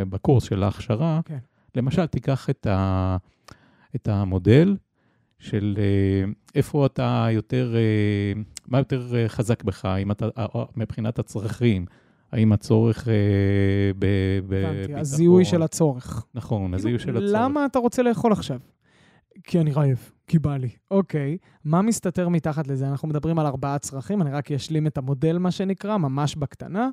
בקורס 0.09 0.45
של 0.45 0.63
ההכשרה, 0.63 1.21
כן. 1.25 1.39
למשל, 1.77 2.07
תיקח 2.07 2.51
את, 2.51 2.67
ה, 2.67 3.17
את 3.95 4.09
המודל 4.09 4.77
של 5.43 5.77
איפה 6.55 6.87
אתה 6.87 7.27
יותר, 7.31 7.75
מה 8.69 8.79
יותר 8.79 9.29
חזק 9.29 9.63
בך, 9.63 9.85
אם 9.85 10.11
אתה, 10.11 10.29
מבחינת 10.77 11.19
הצרכים, 11.19 11.87
האם 12.33 12.53
הצורך 12.53 13.09
בביטחון. 13.99 14.99
הזיהוי 14.99 15.45
של 15.45 15.63
הצורך. 15.63 16.27
נכון, 16.35 16.75
הזיהוי 16.75 16.99
של 16.99 17.17
הצורך. 17.17 17.31
למה 17.35 17.67
אתה 17.67 17.79
רוצה 17.79 18.03
לאכול 18.03 18.33
עכשיו? 18.33 18.59
כי 19.45 19.61
אני 19.61 19.73
רעב, 19.73 20.11
כי 20.33 20.39
בא 20.39 20.57
לי. 20.57 20.69
אוקיי, 20.91 21.37
מה 21.65 21.83
מסתתר 21.83 22.29
מתחת 22.29 22.67
לזה? 22.67 22.89
אנחנו 22.89 23.09
מדברים 23.09 23.39
על 23.39 23.47
ארבעה 23.47 23.79
צרכים, 23.79 24.23
אני 24.23 24.31
רק 24.31 24.53
אשלים 24.53 24.87
את 24.87 24.99
המודל, 24.99 25.39
מה 25.39 25.51
שנקרא, 25.51 25.97
ממש 25.97 26.37
בקטנה. 26.37 26.89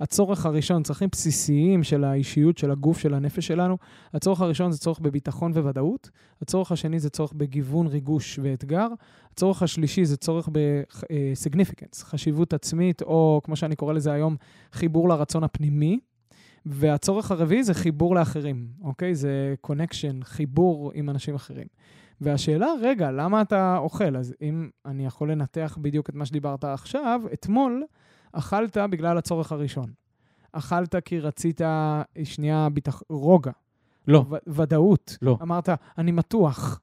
הצורך 0.00 0.46
הראשון, 0.46 0.82
צרכים 0.82 1.08
בסיסיים 1.12 1.82
של 1.82 2.04
האישיות, 2.04 2.58
של 2.58 2.70
הגוף, 2.70 2.98
של 2.98 3.14
הנפש 3.14 3.46
שלנו. 3.46 3.78
הצורך 4.14 4.40
הראשון 4.40 4.72
זה 4.72 4.78
צורך 4.78 4.98
בביטחון 4.98 5.52
וודאות. 5.52 6.10
הצורך 6.42 6.72
השני 6.72 7.00
זה 7.00 7.10
צורך 7.10 7.32
בגיוון, 7.32 7.86
ריגוש 7.86 8.38
ואתגר. 8.42 8.88
הצורך 9.32 9.62
השלישי 9.62 10.04
זה 10.04 10.16
צורך 10.16 10.48
ב-significance, 10.52 12.04
חשיבות 12.04 12.52
עצמית, 12.52 13.02
או 13.02 13.40
כמו 13.44 13.56
שאני 13.56 13.76
קורא 13.76 13.92
לזה 13.92 14.12
היום, 14.12 14.36
חיבור 14.72 15.08
לרצון 15.08 15.44
הפנימי. 15.44 15.98
והצורך 16.66 17.30
הרביעי 17.30 17.64
זה 17.64 17.74
חיבור 17.74 18.14
לאחרים, 18.14 18.68
אוקיי? 18.82 19.14
זה 19.14 19.54
connection, 19.66 20.24
חיבור 20.24 20.92
עם 20.94 21.10
אנשים 21.10 21.34
אחרים. 21.34 21.66
והשאלה, 22.20 22.66
רגע, 22.82 23.10
למה 23.10 23.42
אתה 23.42 23.76
אוכל? 23.78 24.16
אז 24.16 24.34
אם 24.42 24.70
אני 24.86 25.06
יכול 25.06 25.32
לנתח 25.32 25.78
בדיוק 25.80 26.10
את 26.10 26.14
מה 26.14 26.26
שדיברת 26.26 26.64
עכשיו, 26.64 27.20
אתמול 27.32 27.84
אכלת 28.32 28.76
בגלל 28.76 29.18
הצורך 29.18 29.52
הראשון. 29.52 29.90
אכלת 30.52 30.94
כי 31.04 31.20
רצית 31.20 31.60
שנייה 32.24 32.68
ביטח... 32.72 33.02
רוגע. 33.08 33.50
לא, 34.08 34.24
ו- 34.30 34.36
ודאות. 34.46 35.18
לא. 35.22 35.38
אמרת, 35.42 35.68
אני 35.98 36.12
מתוח. 36.12 36.80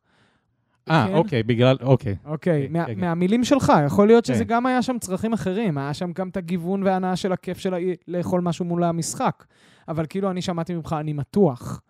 אה, 0.89 1.05
כן? 1.07 1.13
אוקיי, 1.13 1.43
בגלל, 1.43 1.77
אוקיי. 1.81 2.15
אוקיי, 2.25 2.67
כן, 2.67 2.73
מה, 2.73 2.85
כן, 2.85 2.95
כן. 2.95 2.99
מהמילים 3.01 3.43
שלך, 3.43 3.73
יכול 3.85 4.07
להיות 4.07 4.25
שזה 4.25 4.45
כן. 4.45 4.49
גם 4.49 4.65
היה 4.65 4.81
שם 4.81 4.97
צרכים 4.99 5.33
אחרים, 5.33 5.77
היה 5.77 5.93
שם 5.93 6.11
גם 6.11 6.29
את 6.29 6.37
הגיוון 6.37 6.83
וההנאה 6.83 7.15
של 7.15 7.31
הכיף 7.31 7.57
של 7.57 7.73
ה- 7.73 7.77
לאכול 8.07 8.41
משהו 8.41 8.65
מול 8.65 8.83
המשחק. 8.83 9.45
אבל 9.87 10.05
כאילו 10.09 10.31
אני 10.31 10.41
שמעתי 10.41 10.75
ממך, 10.75 10.95
אני 10.99 11.13
מתוח. 11.13 11.81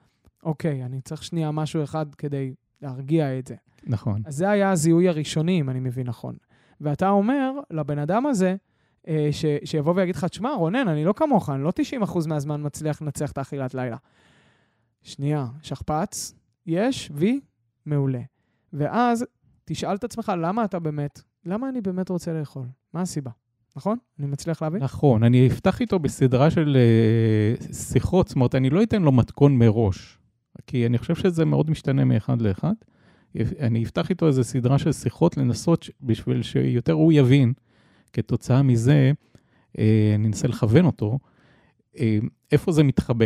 אוקיי, 0.44 0.84
אני 0.86 1.02
צריך 1.02 1.24
שנייה 1.24 1.52
משהו 1.52 1.84
אחד 1.84 2.16
כדי 2.16 2.54
להרגיע 2.82 3.40
את 3.40 3.48
זה. 3.48 3.56
נכון. 3.84 4.22
אז 4.26 4.36
זה 4.36 4.50
היה 4.50 4.72
הזיהוי 4.72 5.10
הראשוני, 5.10 5.60
אם 5.60 5.70
אני 5.70 5.80
מבין 5.80 6.08
נכון. 6.08 6.36
ואתה 6.82 7.10
אומר 7.10 7.52
לבן 7.72 8.00
אדם 8.00 8.26
הזה, 8.26 8.56
אה, 9.08 9.30
ש, 9.32 9.46
שיבוא 9.66 9.94
ויגיד 9.96 10.16
לך, 10.16 10.26
תשמע, 10.26 10.54
רונן, 10.54 10.88
אני 10.88 11.06
לא 11.06 11.14
כמוך, 11.14 11.50
אני 11.50 11.64
לא 11.64 11.72
90% 12.04 12.28
מהזמן 12.28 12.62
מצליח 12.66 13.02
לנצח 13.02 13.32
את 13.32 13.38
האכילת 13.38 13.74
לילה. 13.74 13.98
שנייה, 15.02 15.48
שכפ"ץ, 15.62 16.34
יש, 16.66 17.12
וי, 17.14 17.40
מעולה. 17.86 18.22
ואז 18.74 19.26
תשאל 19.66 19.96
את 19.96 20.04
עצמך, 20.04 20.32
למה 20.42 20.66
אתה 20.66 20.80
באמת, 20.80 21.22
למה 21.46 21.70
אני 21.70 21.82
באמת 21.82 22.10
רוצה 22.10 22.34
לאכול? 22.34 22.66
מה 22.94 23.02
הסיבה? 23.02 23.32
נכון? 23.76 23.98
אני 24.20 24.28
מצליח 24.28 24.62
להבין? 24.62 24.84
נכון, 24.84 25.24
אני 25.24 25.48
אפתח 25.48 25.82
איתו 25.82 26.00
בסדרה 26.00 26.52
של 26.52 26.78
אה, 26.78 27.74
שיחות, 27.74 28.28
זאת 28.28 28.36
אומרת, 28.36 28.56
אני 28.56 28.70
לא 28.70 28.84
אתן 28.84 29.02
לו 29.02 29.12
מתכון 29.12 29.58
מראש, 29.58 30.18
כי 30.68 30.86
אני 30.86 30.98
חושב 30.98 31.16
שזה 31.16 31.46
מאוד 31.46 31.70
משתנה 31.70 32.06
מאחד 32.06 32.42
לאחד. 32.42 32.74
אני 33.60 33.84
אפתח 33.84 34.10
איתו 34.10 34.28
איזו 34.28 34.44
סדרה 34.44 34.80
של 34.80 34.92
שיחות 34.92 35.38
לנסות 35.38 35.90
בשביל 36.02 36.42
שיותר 36.42 36.94
הוא 36.94 37.14
יבין, 37.14 37.54
כתוצאה 38.14 38.62
מזה, 38.62 39.12
אה, 39.80 40.12
אני 40.16 40.28
אנסה 40.28 40.48
לכוון 40.48 40.86
אותו, 40.86 41.20
אה, 42.00 42.20
איפה 42.52 42.72
זה 42.72 42.84
מתחבא. 42.84 43.26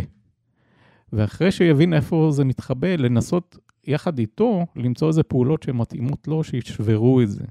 ואחרי 1.14 1.52
שיבין 1.52 1.94
איפה 1.94 2.30
זה 2.32 2.46
מתחבא, 2.46 2.96
לנסות 2.96 3.58
יחד 3.84 4.20
איתו 4.20 4.66
למצוא 4.76 5.08
איזה 5.08 5.24
פעולות 5.24 5.64
שמתאימות 5.64 6.28
לו, 6.28 6.44
שישברו 6.44 7.22
את 7.22 7.30
זה. 7.30 7.44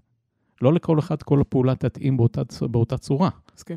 לא 0.62 0.72
לכל 0.72 0.98
אחד 0.98 1.22
כל 1.22 1.40
הפעולה 1.40 1.74
תתאים 1.74 2.16
באותה, 2.16 2.42
באותה 2.70 2.98
צורה. 2.98 3.30
מסכים. 3.54 3.76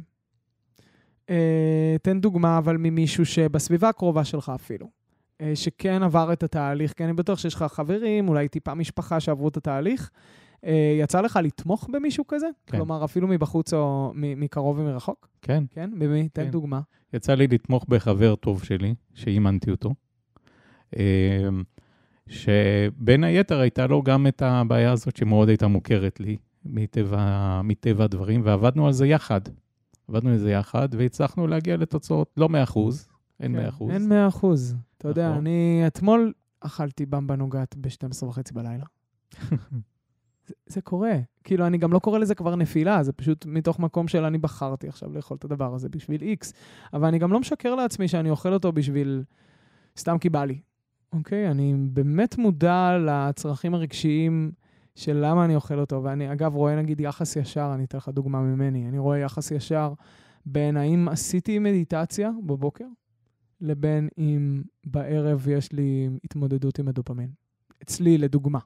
אה, 1.29 1.95
תן 2.01 2.21
דוגמה, 2.21 2.57
אבל 2.57 2.77
ממישהו 2.77 3.25
שבסביבה 3.25 3.89
הקרובה 3.89 4.23
שלך 4.23 4.51
אפילו, 4.55 4.89
שכן 5.55 6.03
עבר 6.03 6.33
את 6.33 6.43
התהליך, 6.43 6.93
כי 6.93 7.03
אני 7.03 7.13
בטוח 7.13 7.39
שיש 7.39 7.55
לך 7.55 7.63
חברים, 7.63 8.29
אולי 8.29 8.47
טיפה 8.47 8.73
משפחה 8.73 9.19
שעברו 9.19 9.47
את 9.47 9.57
התהליך. 9.57 10.09
אה, 10.65 10.97
יצא 10.99 11.21
לך 11.21 11.39
לתמוך 11.43 11.89
במישהו 11.93 12.27
כזה? 12.27 12.47
כן. 12.67 12.77
כלומר, 12.77 13.05
אפילו 13.05 13.27
מבחוץ 13.27 13.73
או 13.73 14.11
מקרוב 14.15 14.79
ומרחוק? 14.79 15.27
כן, 15.41 15.63
כן? 15.71 15.89
במי? 15.99 16.29
תן 16.29 16.43
כן. 16.43 16.51
דוגמה. 16.51 16.81
יצא 17.13 17.33
לי 17.33 17.47
לתמוך 17.47 17.85
בחבר 17.89 18.35
טוב 18.35 18.63
שלי, 18.63 18.93
שאימנתי 19.13 19.71
אותו, 19.71 19.93
אה, 20.97 21.49
שבין 22.27 23.23
היתר 23.23 23.59
הייתה 23.59 23.87
לו 23.87 24.01
גם 24.01 24.27
את 24.27 24.41
הבעיה 24.41 24.91
הזאת 24.91 25.15
שמאוד 25.15 25.49
הייתה 25.49 25.67
מוכרת 25.67 26.19
לי 26.19 26.37
מטבע, 26.65 27.61
מטבע 27.63 28.03
הדברים, 28.03 28.41
ועבדנו 28.43 28.87
על 28.87 28.93
זה 28.93 29.07
יחד. 29.07 29.41
עבדנו 30.07 30.29
על 30.29 30.37
זה 30.37 30.51
יחד, 30.51 30.89
והצלחנו 30.97 31.47
להגיע 31.47 31.77
לתוצאות, 31.77 32.31
לא 32.37 32.49
100 32.49 32.63
אין 33.39 33.51
100 33.51 33.71
כן, 33.71 33.91
אין 33.91 34.09
100 34.09 34.27
אחוז. 34.27 34.75
אתה 35.03 35.11
יודע, 35.11 35.29
נכון. 35.29 35.37
אני 35.37 35.83
אתמול 35.87 36.33
אכלתי 36.59 37.05
במבה 37.05 37.35
נוגת 37.35 37.75
ב-12 37.75 38.25
וחצי 38.25 38.53
בלילה. 38.53 38.85
זה, 40.47 40.53
זה 40.65 40.81
קורה. 40.81 41.19
כאילו, 41.43 41.67
אני 41.67 41.77
גם 41.77 41.93
לא 41.93 41.99
קורא 41.99 42.19
לזה 42.19 42.35
כבר 42.35 42.55
נפילה, 42.55 43.03
זה 43.03 43.13
פשוט 43.13 43.45
מתוך 43.45 43.79
מקום 43.79 44.07
של 44.07 44.23
אני 44.23 44.37
בחרתי 44.37 44.87
עכשיו 44.87 45.13
לאכול 45.13 45.37
את 45.37 45.45
הדבר 45.45 45.73
הזה 45.73 45.89
בשביל 45.89 46.21
איקס. 46.21 46.53
אבל 46.93 47.07
אני 47.07 47.19
גם 47.19 47.33
לא 47.33 47.39
משקר 47.39 47.75
לעצמי 47.75 48.07
שאני 48.07 48.29
אוכל 48.29 48.53
אותו 48.53 48.71
בשביל... 48.71 49.23
סתם 49.97 50.17
כי 50.17 50.29
בא 50.29 50.45
לי. 50.45 50.59
אוקיי? 51.13 51.51
אני 51.51 51.75
באמת 51.77 52.37
מודע 52.37 52.97
לצרכים 53.05 53.73
הרגשיים 53.73 54.51
של 54.95 55.17
למה 55.21 55.45
אני 55.45 55.55
אוכל 55.55 55.79
אותו. 55.79 56.03
ואני, 56.03 56.31
אגב, 56.31 56.55
רואה 56.55 56.75
נגיד 56.75 56.99
יחס 56.99 57.35
ישר, 57.35 57.71
אני 57.75 57.83
אתן 57.83 57.97
לך 57.97 58.09
דוגמה 58.09 58.41
ממני. 58.41 58.87
אני 58.87 58.97
רואה 58.97 59.17
יחס 59.17 59.51
ישר 59.51 59.93
בין 60.45 60.77
האם 60.77 61.07
עשיתי 61.09 61.59
מדיטציה 61.59 62.31
בבוקר, 62.45 62.85
לבין 63.63 64.09
אם 64.17 64.61
בערב 64.85 65.47
יש 65.47 65.71
לי 65.71 66.09
התמודדות 66.23 66.79
עם 66.79 66.87
הדופמין. 66.87 67.29
אצלי, 67.83 68.17
לדוגמה. 68.17 68.59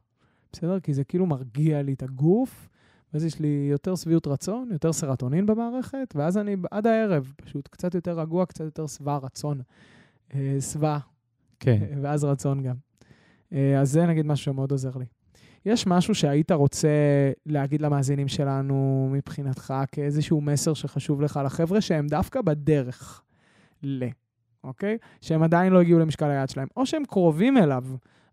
בסדר? 0.54 0.80
כי 0.80 0.94
זה 0.94 1.04
כאילו 1.04 1.26
מרגיע 1.26 1.82
לי 1.82 1.94
את 1.94 2.04
הגוף, 2.04 2.70
ואז 3.14 3.26
יש 3.26 3.40
לי 3.40 3.68
יותר 3.72 3.96
שביעות 3.96 4.28
רצון, 4.28 4.70
יותר 4.72 4.94
סרטונין 4.94 5.46
במערכת, 5.46 6.14
ואז 6.16 6.38
אני 6.38 6.56
עד 6.72 6.88
הערב 6.88 7.34
פשוט 7.36 7.68
קצת 7.68 7.96
יותר 7.96 8.20
רגוע, 8.20 8.46
קצת 8.46 8.64
יותר 8.64 8.88
שבע 8.88 9.18
רצון. 9.18 9.62
אה, 10.36 10.58
שבע, 10.62 10.98
כן. 11.60 12.00
ואז 12.02 12.24
רצון 12.24 12.64
גם. 12.64 12.76
אה, 13.54 13.80
אז 13.82 13.92
זה 13.92 14.06
נגיד 14.06 14.26
משהו 14.26 14.46
שמאוד 14.46 14.72
עוזר 14.72 14.98
לי. 14.98 15.06
יש 15.66 15.88
משהו 15.88 16.16
שהיית 16.16 16.52
רוצה 16.52 16.90
להגיד 17.46 17.82
למאזינים 17.82 18.28
שלנו 18.28 19.10
מבחינתך 19.12 19.74
כאיזשהו 19.92 20.42
מסר 20.42 20.74
שחשוב 20.74 21.22
לך 21.22 21.40
לחבר'ה 21.46 21.82
שהם 21.82 22.08
דווקא 22.08 22.42
בדרך 22.42 23.24
ל, 23.84 24.06
אוקיי? 24.64 24.98
שהם 25.22 25.44
עדיין 25.44 25.74
לא 25.74 25.82
הגיעו 25.82 26.00
למשקל 26.00 26.30
היעד 26.30 26.50
שלהם, 26.50 26.68
או 26.78 26.86
שהם 26.86 27.06
קרובים 27.06 27.58
אליו, 27.58 27.84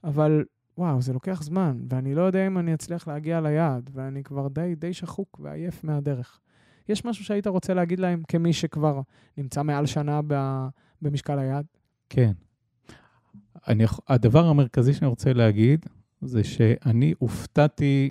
אבל 0.05 0.45
וואו, 0.79 1.03
זה 1.03 1.13
לוקח 1.13 1.43
זמן, 1.43 1.79
ואני 1.91 2.15
לא 2.15 2.23
יודע 2.23 2.47
אם 2.47 2.59
אני 2.59 2.75
אצליח 2.75 3.09
להגיע 3.09 3.41
ליעד, 3.41 3.91
ואני 3.93 4.23
כבר 4.23 4.49
די, 4.49 4.75
די 4.77 4.93
שחוק 4.93 5.41
ועייף 5.43 5.85
מהדרך. 5.85 6.41
יש 6.89 7.05
משהו 7.05 7.25
שהיית 7.25 7.47
רוצה 7.47 7.75
להגיד 7.75 7.99
להם 7.99 8.23
כמי 8.29 8.53
שכבר 8.53 9.01
נמצא 9.37 9.63
מעל 9.63 9.87
שנה 9.87 10.21
ב- 10.27 10.67
במשקל 11.03 11.39
היעד? 11.39 11.65
כן. 12.09 12.33
אני, 13.69 13.85
הדבר 14.09 14.47
המרכזי 14.47 14.93
שאני 14.93 15.09
רוצה 15.09 15.33
להגיד, 15.33 15.87
זה 16.21 16.45
שאני 16.45 17.15
הופתעתי, 17.19 18.11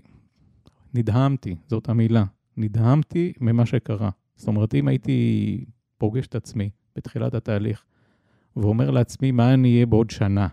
נדהמתי, 0.93 1.55
זאת 1.67 1.89
המילה, 1.89 2.23
נדהמתי 2.57 3.33
ממה 3.41 3.65
שקרה. 3.65 4.09
זאת 4.35 4.47
אומרת, 4.47 4.75
אם 4.75 4.87
הייתי 4.87 5.65
פוגש 5.97 6.27
את 6.27 6.35
עצמי 6.35 6.69
בתחילת 6.95 7.33
התהליך, 7.33 7.85
ואומר 8.55 8.91
לעצמי 8.91 9.31
מה 9.31 9.53
אני 9.53 9.73
אהיה 9.73 9.85
בעוד 9.85 10.09
שנה, 10.09 10.47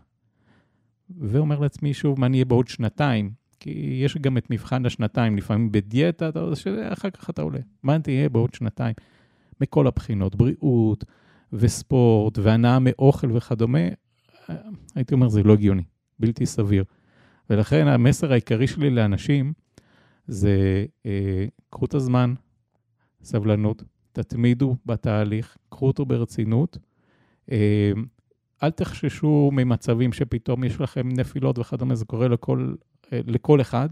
ואומר 1.18 1.58
לעצמי 1.58 1.94
שוב 1.94 2.20
מה 2.20 2.26
אני 2.26 2.36
אהיה 2.36 2.44
בעוד 2.44 2.68
שנתיים, 2.68 3.30
כי 3.60 4.00
יש 4.04 4.16
גם 4.16 4.38
את 4.38 4.50
מבחן 4.50 4.86
השנתיים, 4.86 5.36
לפעמים 5.36 5.72
בדיאטה, 5.72 6.28
אתה 6.28 6.56
שאחר 6.56 7.10
כך 7.10 7.30
אתה 7.30 7.42
עולה. 7.42 7.60
מה 7.82 7.98
תהיה 7.98 8.28
בעוד 8.28 8.54
שנתיים? 8.54 8.94
מכל 9.60 9.86
הבחינות, 9.86 10.36
בריאות 10.36 11.04
וספורט 11.52 12.38
והנאה 12.38 12.78
מאוכל 12.78 13.36
וכדומה, 13.36 13.78
הייתי 14.94 15.14
אומר, 15.14 15.28
זה 15.28 15.42
לא 15.42 15.52
הגיוני, 15.52 15.82
בלתי 16.18 16.46
סביר. 16.46 16.84
ולכן 17.50 17.86
המסר 17.86 18.32
העיקרי 18.32 18.66
שלי 18.66 18.90
לאנשים 18.90 19.52
זה, 20.26 20.84
אה, 21.06 21.46
קחו 21.70 21.84
את 21.84 21.94
הזמן, 21.94 22.34
סבלנות, 23.22 23.82
תתמידו 24.12 24.76
בתהליך, 24.86 25.56
קחו 25.68 25.86
אותו 25.86 26.06
ברצינות. 26.06 26.78
אה, 27.50 27.92
אל 28.62 28.70
תחששו 28.70 29.50
ממצבים 29.52 30.12
שפתאום 30.12 30.64
יש 30.64 30.80
לכם 30.80 31.08
נפילות 31.08 31.58
וכדומה, 31.58 31.94
זה 31.94 32.04
קורה 32.04 32.28
לכל, 32.28 32.74
אה, 33.12 33.20
לכל 33.26 33.60
אחד. 33.60 33.88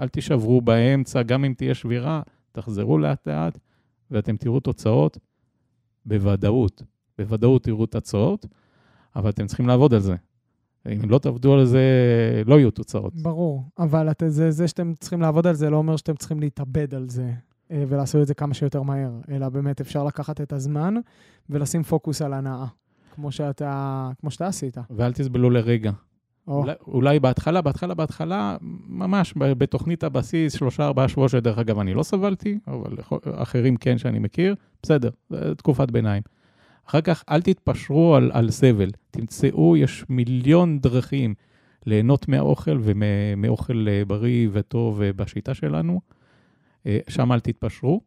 אל 0.00 0.08
תישברו 0.08 0.60
באמצע, 0.60 1.22
גם 1.22 1.44
אם 1.44 1.54
תהיה 1.56 1.74
שבירה, 1.74 2.22
תחזרו 2.52 2.98
לאט-לאט, 2.98 3.58
ואתם 4.10 4.36
תראו 4.36 4.60
תוצאות 4.60 5.18
בוודאות. 6.06 6.82
בוודאות 7.18 7.64
תראו 7.64 7.86
תוצאות, 7.86 8.46
אבל 9.16 9.30
אתם 9.30 9.46
צריכים 9.46 9.66
לעבוד 9.66 9.94
על 9.94 10.00
זה. 10.00 10.16
אם 10.86 11.10
לא 11.10 11.18
תעבדו 11.18 11.54
על 11.54 11.64
זה, 11.64 11.82
לא 12.46 12.58
יהיו 12.58 12.70
תוצאות. 12.70 13.14
ברור, 13.14 13.64
אבל 13.78 14.10
את, 14.10 14.22
זה, 14.26 14.50
זה 14.50 14.68
שאתם 14.68 14.92
צריכים 15.00 15.20
לעבוד 15.20 15.46
על 15.46 15.54
זה 15.54 15.70
לא 15.70 15.76
אומר 15.76 15.96
שאתם 15.96 16.16
צריכים 16.16 16.40
להתאבד 16.40 16.94
על 16.94 17.08
זה 17.08 17.32
אה, 17.70 17.84
ולעשות 17.88 18.22
את 18.22 18.26
זה 18.26 18.34
כמה 18.34 18.54
שיותר 18.54 18.82
מהר, 18.82 19.12
אלא 19.30 19.48
באמת 19.48 19.80
אפשר 19.80 20.04
לקחת 20.04 20.40
את 20.40 20.52
הזמן 20.52 20.94
ולשים 21.50 21.82
פוקוס 21.82 22.22
על 22.22 22.32
הנאה, 22.32 22.66
כמו 23.20 23.32
שאתה, 23.32 24.10
כמו 24.20 24.30
שאתה 24.30 24.46
עשית. 24.46 24.76
ואל 24.90 25.12
תסבלו 25.12 25.50
לרגע. 25.50 25.92
או, 26.48 26.58
אולי, 26.60 26.72
אולי 26.86 27.20
בהתחלה, 27.20 27.60
בהתחלה, 27.60 27.94
בהתחלה, 27.94 28.56
ממש 28.88 29.34
בתוכנית 29.36 30.04
הבסיס, 30.04 30.52
שלושה, 30.52 30.86
ארבעה 30.86 31.08
שבועות, 31.08 31.30
שדרך 31.30 31.58
אגב, 31.58 31.78
אני 31.78 31.94
לא 31.94 32.02
סבלתי, 32.02 32.58
אבל 32.66 32.96
אחרים 33.34 33.76
כן 33.76 33.98
שאני 33.98 34.18
מכיר, 34.18 34.54
בסדר, 34.82 35.10
תקופת 35.56 35.90
ביניים. 35.90 36.22
אחר 36.86 37.00
כך, 37.00 37.24
אל 37.30 37.42
תתפשרו 37.42 38.14
על, 38.14 38.30
על 38.34 38.50
סבל. 38.50 38.90
תמצאו, 39.10 39.76
יש 39.76 40.04
מיליון 40.08 40.78
דרכים 40.78 41.34
ליהנות 41.86 42.28
מהאוכל 42.28 42.78
ומאוכל 42.82 43.86
אה, 43.88 44.04
בריא 44.04 44.48
וטוב 44.52 45.02
אה, 45.02 45.12
בשיטה 45.12 45.54
שלנו. 45.54 46.00
אה, 46.86 46.98
שם 47.08 47.32
אל 47.32 47.40
תתפשרו, 47.40 48.00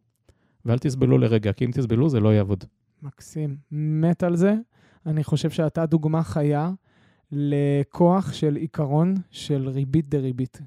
ואל 0.66 0.78
תסבלו 0.78 1.18
לרגע, 1.18 1.54
כי 1.54 1.66
אם 1.66 1.72
תסבלו 1.72 2.10
זה 2.10 2.20
לא 2.20 2.34
יעבוד. 2.34 2.64
מקסים. 3.04 3.56
מת 3.72 4.24
על 4.24 4.36
זה. 4.36 4.56
אני 5.06 5.24
חושב 5.24 5.50
שאתה 5.50 5.86
דוגמה 5.86 6.24
חיה 6.24 6.72
לכוח 7.32 8.34
של 8.34 8.56
עיקרון 8.56 9.16
של 9.32 9.70
ריבית 9.70 10.10
דריבית. 10.10 10.62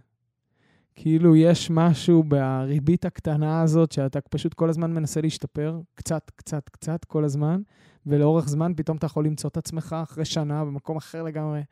כאילו 0.94 1.36
יש 1.36 1.70
משהו 1.70 2.22
בריבית 2.22 3.04
הקטנה 3.04 3.62
הזאת, 3.62 3.92
שאתה 3.92 4.20
פשוט 4.20 4.54
כל 4.54 4.68
הזמן 4.68 4.94
מנסה 4.94 5.20
להשתפר, 5.20 5.80
קצת, 5.94 6.30
קצת, 6.36 6.68
קצת, 6.68 7.04
כל 7.04 7.24
הזמן, 7.24 7.60
ולאורך 8.06 8.48
זמן 8.48 8.72
פתאום 8.76 8.96
אתה 8.96 9.06
יכול 9.06 9.26
למצוא 9.26 9.50
את 9.50 9.56
עצמך 9.56 9.96
אחרי 10.02 10.24
שנה 10.24 10.64
במקום 10.64 10.96
אחר 10.96 11.22
לגמרי, 11.22 11.62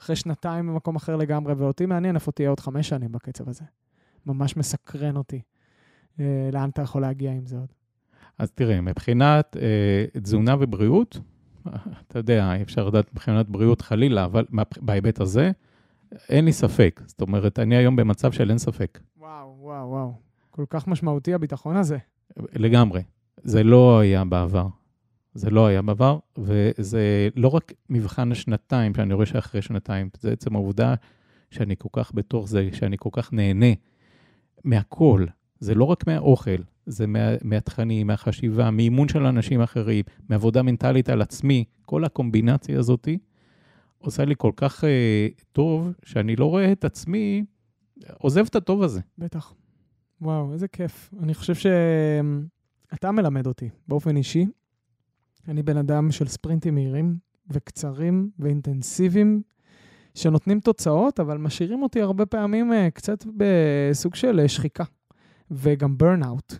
אחרי 0.00 0.16
שנתיים 0.16 0.66
במקום 0.66 0.96
אחר 0.96 1.16
לגמרי, 1.16 1.52
ואותי 1.52 1.86
מעניין 1.86 2.14
איפה 2.14 2.32
תהיה 2.32 2.48
עוד 2.48 2.60
חמש 2.60 2.88
שנים 2.88 3.12
בקצב 3.12 3.48
הזה. 3.48 3.64
ממש 4.26 4.56
מסקרן 4.56 5.16
אותי. 5.16 5.40
אה, 6.20 6.50
לאן 6.52 6.68
אתה 6.68 6.82
יכול 6.82 7.02
להגיע 7.02 7.32
עם 7.32 7.46
זה 7.46 7.56
עוד? 7.56 7.72
אז 8.38 8.50
תראה, 8.50 8.80
מבחינת 8.80 9.56
אה, 9.56 10.20
תזונה 10.20 10.56
ובריאות, 10.60 11.18
אתה 11.68 12.18
יודע, 12.18 12.54
אי 12.54 12.62
אפשר 12.62 12.86
לדעת 12.86 13.12
מבחינת 13.12 13.48
בריאות 13.48 13.82
חלילה, 13.82 14.24
אבל 14.24 14.44
בהיבט 14.80 15.20
הזה, 15.20 15.50
אין 16.28 16.44
לי 16.44 16.52
ספק. 16.52 17.00
זאת 17.06 17.20
אומרת, 17.20 17.58
אני 17.58 17.76
היום 17.76 17.96
במצב 17.96 18.32
של 18.32 18.50
אין 18.50 18.58
ספק. 18.58 18.98
וואו, 19.18 19.56
וואו, 19.60 19.88
וואו. 19.88 20.14
כל 20.50 20.64
כך 20.70 20.88
משמעותי 20.88 21.34
הביטחון 21.34 21.76
הזה. 21.76 21.98
לגמרי. 22.52 23.02
זה 23.42 23.64
לא 23.64 23.98
היה 23.98 24.24
בעבר. 24.24 24.66
זה 25.34 25.50
לא 25.50 25.66
היה 25.66 25.82
בעבר, 25.82 26.18
וזה 26.38 27.28
לא 27.36 27.48
רק 27.48 27.72
מבחן 27.90 28.32
השנתיים, 28.32 28.94
שאני 28.94 29.14
רואה 29.14 29.26
שאחרי 29.26 29.62
שנתיים, 29.62 30.08
זה 30.20 30.32
עצם 30.32 30.56
העובדה 30.56 30.94
שאני 31.50 31.74
כל 31.78 31.88
כך 31.92 32.14
בתוך 32.14 32.48
זה, 32.48 32.68
שאני 32.72 32.96
כל 32.98 33.08
כך 33.12 33.32
נהנה 33.32 33.66
מהכל. 34.64 35.24
זה 35.64 35.74
לא 35.74 35.84
רק 35.84 36.06
מהאוכל, 36.06 36.62
זה 36.86 37.06
מה, 37.06 37.18
מהתכנים, 37.42 38.06
מהחשיבה, 38.06 38.70
מאימון 38.70 39.08
של 39.08 39.26
אנשים 39.26 39.60
אחרים, 39.60 40.04
מעבודה 40.28 40.62
מנטלית 40.62 41.08
על 41.08 41.22
עצמי, 41.22 41.64
כל 41.86 42.04
הקומבינציה 42.04 42.78
הזאתי 42.78 43.18
עושה 43.98 44.24
לי 44.24 44.34
כל 44.38 44.52
כך 44.56 44.84
אה, 44.84 45.28
טוב, 45.52 45.92
שאני 46.02 46.36
לא 46.36 46.44
רואה 46.44 46.72
את 46.72 46.84
עצמי 46.84 47.44
עוזב 48.18 48.44
את 48.50 48.56
הטוב 48.56 48.82
הזה. 48.82 49.00
בטח. 49.18 49.54
וואו, 50.20 50.52
איזה 50.52 50.68
כיף. 50.68 51.10
אני 51.22 51.34
חושב 51.34 51.54
שאתה 51.54 53.10
מלמד 53.10 53.46
אותי 53.46 53.68
באופן 53.88 54.16
אישי. 54.16 54.46
אני 55.48 55.62
בן 55.62 55.76
אדם 55.76 56.10
של 56.10 56.28
ספרינטים 56.28 56.74
מהירים 56.74 57.16
וקצרים 57.50 58.30
ואינטנסיביים, 58.38 59.42
שנותנים 60.14 60.60
תוצאות, 60.60 61.20
אבל 61.20 61.38
משאירים 61.38 61.82
אותי 61.82 62.00
הרבה 62.00 62.26
פעמים 62.26 62.72
אה, 62.72 62.90
קצת 62.90 63.24
בסוג 63.36 64.14
של 64.14 64.40
אה, 64.40 64.48
שחיקה. 64.48 64.84
וגם 65.50 65.96
burnout. 66.02 66.58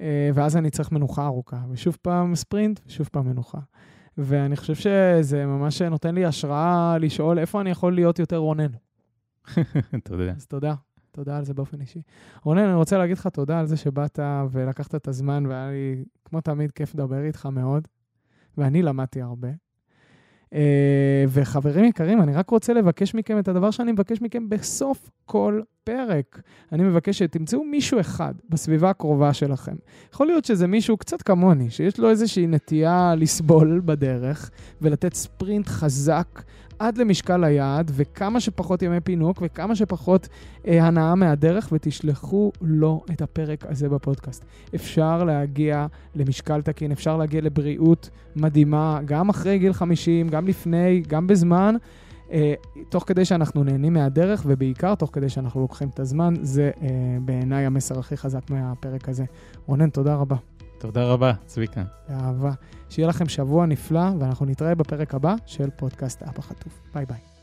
אה, 0.00 0.30
ואז 0.34 0.56
אני 0.56 0.70
צריך 0.70 0.92
מנוחה 0.92 1.26
ארוכה, 1.26 1.60
ושוב 1.70 1.96
פעם 2.02 2.34
ספרינט, 2.34 2.80
ושוב 2.86 3.08
פעם 3.12 3.26
מנוחה. 3.26 3.58
ואני 4.18 4.56
חושב 4.56 4.74
שזה 4.74 5.46
ממש 5.46 5.82
נותן 5.82 6.14
לי 6.14 6.24
השראה 6.24 6.98
לשאול 6.98 7.38
איפה 7.38 7.60
אני 7.60 7.70
יכול 7.70 7.94
להיות 7.94 8.18
יותר 8.18 8.36
רונן. 8.36 8.70
תודה. 10.04 10.32
אז 10.32 10.46
תודה. 10.46 10.74
תודה 11.10 11.36
על 11.36 11.44
זה 11.44 11.54
באופן 11.54 11.80
אישי. 11.80 12.02
רונן, 12.42 12.64
אני 12.64 12.74
רוצה 12.74 12.98
להגיד 12.98 13.18
לך 13.18 13.26
תודה 13.26 13.60
על 13.60 13.66
זה 13.66 13.76
שבאת 13.76 14.18
ולקחת 14.50 14.94
את 14.94 15.08
הזמן, 15.08 15.46
והיה 15.46 15.70
לי, 15.70 16.04
כמו 16.24 16.40
תמיד, 16.40 16.70
כיף 16.70 16.94
לדבר 16.94 17.22
איתך 17.24 17.46
מאוד, 17.46 17.88
ואני 18.58 18.82
למדתי 18.82 19.22
הרבה. 19.22 19.48
אה, 20.54 21.24
וחברים 21.28 21.84
יקרים, 21.84 22.22
אני 22.22 22.34
רק 22.34 22.50
רוצה 22.50 22.72
לבקש 22.72 23.14
מכם 23.14 23.38
את 23.38 23.48
הדבר 23.48 23.70
שאני 23.70 23.92
מבקש 23.92 24.22
מכם 24.22 24.48
בסוף 24.48 25.10
כל 25.24 25.60
פרק. 25.84 26.40
אני 26.72 26.82
מבקש 26.82 27.18
שתמצאו 27.18 27.64
מישהו 27.64 28.00
אחד 28.00 28.34
בסביבה 28.48 28.90
הקרובה 28.90 29.32
שלכם. 29.32 29.74
יכול 30.14 30.26
להיות 30.26 30.44
שזה 30.44 30.66
מישהו 30.66 30.96
קצת 30.96 31.22
כמוני, 31.22 31.70
שיש 31.70 31.98
לו 31.98 32.10
איזושהי 32.10 32.46
נטייה 32.46 33.14
לסבול 33.16 33.82
בדרך 33.84 34.50
ולתת 34.82 35.14
ספרינט 35.14 35.68
חזק 35.68 36.42
עד 36.84 36.98
למשקל 36.98 37.44
היעד, 37.44 37.90
וכמה 37.94 38.40
שפחות 38.40 38.82
ימי 38.82 39.00
פינוק 39.00 39.38
וכמה 39.42 39.76
שפחות 39.76 40.28
אה, 40.66 40.86
הנאה 40.86 41.14
מהדרך, 41.14 41.68
ותשלחו 41.72 42.52
לו 42.60 43.04
את 43.12 43.22
הפרק 43.22 43.64
הזה 43.68 43.88
בפודקאסט. 43.88 44.44
אפשר 44.74 45.24
להגיע 45.24 45.86
למשקל 46.14 46.62
תקין, 46.62 46.92
אפשר 46.92 47.16
להגיע 47.16 47.40
לבריאות 47.40 48.10
מדהימה, 48.36 49.00
גם 49.04 49.28
אחרי 49.28 49.58
גיל 49.58 49.72
50, 49.72 50.28
גם 50.28 50.46
לפני, 50.46 51.02
גם 51.08 51.26
בזמן. 51.26 51.76
אה, 52.32 52.54
תוך 52.88 53.04
כדי 53.06 53.24
שאנחנו 53.24 53.64
נהנים 53.64 53.92
מהדרך, 53.92 54.42
ובעיקר 54.46 54.94
תוך 54.94 55.10
כדי 55.12 55.28
שאנחנו 55.28 55.60
לוקחים 55.60 55.88
את 55.88 56.00
הזמן, 56.00 56.34
זה 56.42 56.70
אה, 56.82 56.88
בעיניי 57.24 57.66
המסר 57.66 57.98
הכי 57.98 58.16
חזק 58.16 58.50
מהפרק 58.50 59.08
הזה. 59.08 59.24
רונן, 59.66 59.90
תודה 59.90 60.14
רבה. 60.14 60.36
תודה 60.84 61.04
רבה, 61.04 61.32
צביקה. 61.46 61.82
באהבה. 62.08 62.52
שיהיה 62.88 63.08
לכם 63.08 63.28
שבוע 63.28 63.66
נפלא, 63.66 64.10
ואנחנו 64.20 64.46
נתראה 64.46 64.74
בפרק 64.74 65.14
הבא 65.14 65.34
של 65.46 65.70
פודקאסט 65.76 66.22
אבא 66.22 66.40
חטוף. 66.42 66.80
ביי 66.94 67.06
ביי. 67.06 67.33